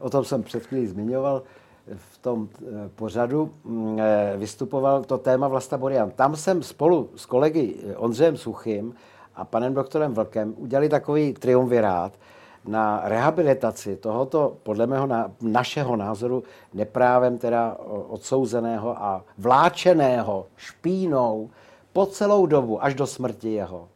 o 0.00 0.10
tom 0.10 0.24
jsem 0.24 0.42
před 0.42 0.66
chvílí 0.66 0.86
zmiňoval, 0.86 1.42
v 1.96 2.18
tom 2.18 2.48
eh, 2.54 2.88
pořadu 2.94 3.50
mm, 3.64 4.00
eh, 4.00 4.34
vystupoval 4.36 5.04
to 5.04 5.18
téma 5.18 5.48
Vlasta 5.48 5.78
Borian. 5.78 6.10
Tam 6.10 6.36
jsem 6.36 6.62
spolu 6.62 7.10
s 7.16 7.26
kolegy 7.26 7.74
Ondřejem 7.96 8.36
Suchým 8.36 8.94
a 9.34 9.44
panem 9.44 9.74
doktorem 9.74 10.14
Vlkem 10.14 10.54
udělali 10.56 10.88
takový 10.88 11.32
triumvirát 11.32 12.12
na 12.64 13.00
rehabilitaci 13.04 13.96
tohoto, 13.96 14.56
podle 14.62 14.86
mého, 14.86 15.08
našeho 15.40 15.96
názoru, 15.96 16.42
neprávem 16.74 17.38
teda 17.38 17.76
odsouzeného 18.08 19.02
a 19.02 19.24
vláčeného 19.38 20.46
špínou 20.56 21.50
po 21.92 22.06
celou 22.06 22.46
dobu, 22.46 22.84
až 22.84 22.94
do 22.94 23.06
smrti 23.06 23.52
jeho. 23.52 23.88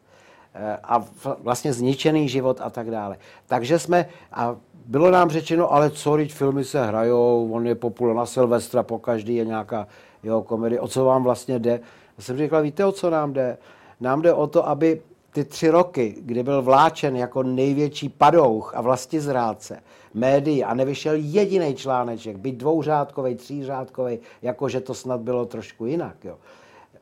Eh, 0.58 0.78
a 0.84 1.04
vlastně 1.42 1.72
zničený 1.72 2.28
život 2.28 2.60
a 2.60 2.70
tak 2.70 2.90
dále. 2.90 3.16
Takže 3.46 3.78
jsme, 3.78 4.08
a 4.32 4.56
bylo 4.86 5.10
nám 5.10 5.30
řečeno, 5.30 5.72
ale 5.72 5.90
co, 5.90 6.16
teď 6.16 6.32
filmy 6.32 6.64
se 6.64 6.86
hrajou, 6.86 7.52
on 7.52 7.66
je 7.66 7.74
populární 7.74 8.18
na 8.18 8.26
Silvestra, 8.26 8.82
po 8.82 8.98
každý 8.98 9.36
je 9.36 9.44
nějaká 9.44 9.86
jeho 10.22 10.42
komedie, 10.42 10.80
o 10.80 10.88
co 10.88 11.04
vám 11.04 11.22
vlastně 11.22 11.58
jde? 11.58 11.80
Já 12.18 12.24
jsem 12.24 12.36
říkal, 12.36 12.62
víte, 12.62 12.84
o 12.84 12.92
co 12.92 13.10
nám 13.10 13.32
jde? 13.32 13.58
Nám 14.00 14.22
jde 14.22 14.32
o 14.32 14.46
to, 14.46 14.68
aby 14.68 15.02
ty 15.32 15.44
tři 15.44 15.70
roky, 15.70 16.14
kdy 16.18 16.42
byl 16.42 16.62
vláčen 16.62 17.16
jako 17.16 17.42
největší 17.42 18.08
padouch 18.08 18.74
a 18.76 18.96
zrádce 19.18 19.82
médií 20.14 20.64
a 20.64 20.74
nevyšel 20.74 21.14
jediný 21.16 21.74
článeček, 21.74 22.36
být 22.36 22.56
dvouřádkový, 22.56 23.34
třířádkový, 23.34 24.18
jakože 24.42 24.80
to 24.80 24.94
snad 24.94 25.20
bylo 25.20 25.46
trošku 25.46 25.86
jinak. 25.86 26.24
Jo. 26.24 26.36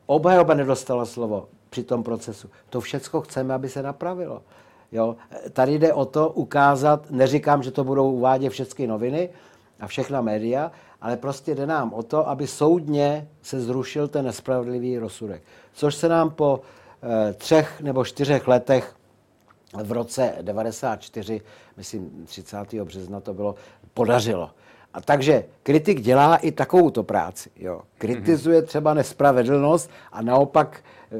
Obhajoba 0.05 0.53
nedostala 0.53 1.05
slovo 1.05 1.47
při 1.69 1.83
tom 1.83 2.03
procesu. 2.03 2.49
To 2.69 2.81
všechno 2.81 3.21
chceme, 3.21 3.53
aby 3.53 3.69
se 3.69 3.83
napravilo. 3.83 4.41
Jo. 4.91 5.15
Tady 5.53 5.79
jde 5.79 5.93
o 5.93 6.05
to 6.05 6.29
ukázat, 6.29 7.11
neříkám, 7.11 7.63
že 7.63 7.71
to 7.71 7.83
budou 7.83 8.11
uvádět 8.11 8.51
všechny 8.51 8.87
noviny 8.87 9.29
a 9.79 9.87
všechna 9.87 10.21
média, 10.21 10.71
ale 11.01 11.17
prostě 11.17 11.55
jde 11.55 11.65
nám 11.65 11.93
o 11.93 12.03
to, 12.03 12.29
aby 12.29 12.47
soudně 12.47 13.27
se 13.41 13.61
zrušil 13.61 14.07
ten 14.07 14.25
nespravedlivý 14.25 14.97
rozsudek. 14.97 15.43
Což 15.73 15.95
se 15.95 16.09
nám 16.09 16.29
po 16.29 16.61
eh, 17.03 17.33
třech 17.33 17.81
nebo 17.81 18.05
čtyřech 18.05 18.47
letech 18.47 18.95
v 19.83 19.91
roce 19.91 20.33
94, 20.41 21.41
myslím 21.77 22.25
30. 22.25 22.73
března 22.83 23.19
to 23.19 23.33
bylo, 23.33 23.55
podařilo. 23.93 24.51
A 24.93 25.01
takže 25.01 25.45
kritik 25.63 26.01
dělá 26.01 26.35
i 26.35 26.51
takovouto 26.51 27.03
práci. 27.03 27.49
Jo. 27.55 27.81
Kritizuje 27.97 28.61
třeba 28.61 28.93
nespravedlnost 28.93 29.89
a 30.11 30.21
naopak 30.21 30.83
e, 31.11 31.17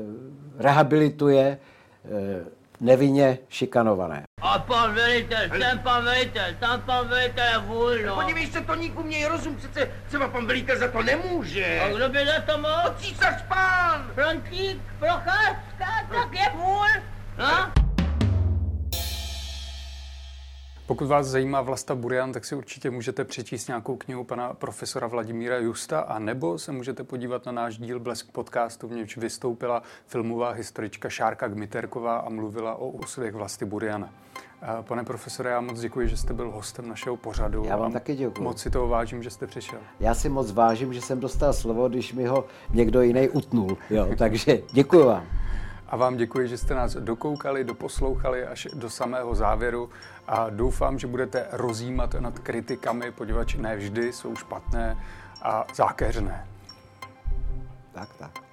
rehabilituje 0.57 1.45
e, 1.45 1.59
nevinně 2.79 3.37
šikanované. 3.49 4.23
A 4.41 4.59
pan 4.59 4.93
velitel, 4.93 5.49
ten 5.59 5.79
pan 5.79 6.03
velitel, 6.03 6.43
tam 6.59 6.81
pan 6.81 7.07
velitel 7.07 7.45
je 7.45 7.57
vůl, 7.57 7.91
no. 8.05 8.15
Podívej 8.15 8.47
se, 8.47 8.61
to 8.61 8.75
nikdo 8.75 9.01
mě 9.03 9.27
rozum, 9.27 9.55
přece 9.55 9.91
třeba 10.07 10.27
pan 10.27 10.45
velitel 10.45 10.77
za 10.79 10.87
to 10.87 11.03
nemůže. 11.03 11.81
A 11.85 11.89
kdo 11.89 12.09
by 12.09 12.25
za 12.25 12.53
to 12.53 12.57
mohl? 12.57 12.95
Císař 12.97 13.41
pán! 13.47 14.11
Frontík, 14.13 14.81
Procházka, 14.99 15.74
Pokud 20.95 21.07
vás 21.07 21.27
zajímá 21.27 21.61
Vlasta 21.61 21.95
Burian, 21.95 22.31
tak 22.31 22.45
si 22.45 22.55
určitě 22.55 22.91
můžete 22.91 23.23
přečíst 23.23 23.67
nějakou 23.67 23.95
knihu 23.95 24.23
pana 24.23 24.53
profesora 24.53 25.07
Vladimíra 25.07 25.57
Justa 25.57 25.99
a 25.99 26.19
nebo 26.19 26.57
se 26.57 26.71
můžete 26.71 27.03
podívat 27.03 27.45
na 27.45 27.51
náš 27.51 27.77
díl 27.77 27.99
Blesk 27.99 28.31
podcastu, 28.31 28.87
v 28.87 28.91
němž 28.91 29.17
vystoupila 29.17 29.83
filmová 30.07 30.51
historička 30.51 31.09
Šárka 31.09 31.47
Gmiterková 31.47 32.17
a 32.17 32.29
mluvila 32.29 32.75
o 32.75 32.87
úsudech 32.87 33.33
Vlasty 33.33 33.65
Buriana. 33.65 34.09
Pane 34.81 35.03
profesore, 35.03 35.49
já 35.49 35.61
moc 35.61 35.79
děkuji, 35.79 36.07
že 36.07 36.17
jste 36.17 36.33
byl 36.33 36.51
hostem 36.51 36.87
našeho 36.87 37.17
pořadu. 37.17 37.63
Já 37.67 37.77
vám 37.77 37.91
taky 37.91 38.15
děkuji. 38.15 38.43
Moc 38.43 38.61
si 38.61 38.69
toho 38.69 38.87
vážím, 38.87 39.23
že 39.23 39.29
jste 39.29 39.47
přišel. 39.47 39.79
Já 39.99 40.13
si 40.13 40.29
moc 40.29 40.51
vážím, 40.51 40.93
že 40.93 41.01
jsem 41.01 41.19
dostal 41.19 41.53
slovo, 41.53 41.89
když 41.89 42.13
mi 42.13 42.25
ho 42.25 42.45
někdo 42.73 43.01
jiný 43.01 43.29
utnul. 43.29 43.77
Jo, 43.89 44.07
takže 44.17 44.59
děkuji 44.71 45.05
vám. 45.05 45.44
A 45.87 45.95
vám 45.95 46.17
děkuji, 46.17 46.47
že 46.47 46.57
jste 46.57 46.75
nás 46.75 46.95
dokoukali, 46.95 47.63
doposlouchali 47.63 48.45
až 48.45 48.67
do 48.73 48.89
samého 48.89 49.35
závěru 49.35 49.89
a 50.27 50.49
doufám, 50.49 50.99
že 50.99 51.07
budete 51.07 51.47
rozjímat 51.51 52.13
nad 52.13 52.39
kritikami, 52.39 53.11
poněvadž 53.11 53.55
ne 53.55 53.77
vždy 53.77 54.13
jsou 54.13 54.35
špatné 54.35 54.97
a 55.41 55.65
zákeřné. 55.75 56.47
Tak, 57.93 58.09
tak. 58.13 58.44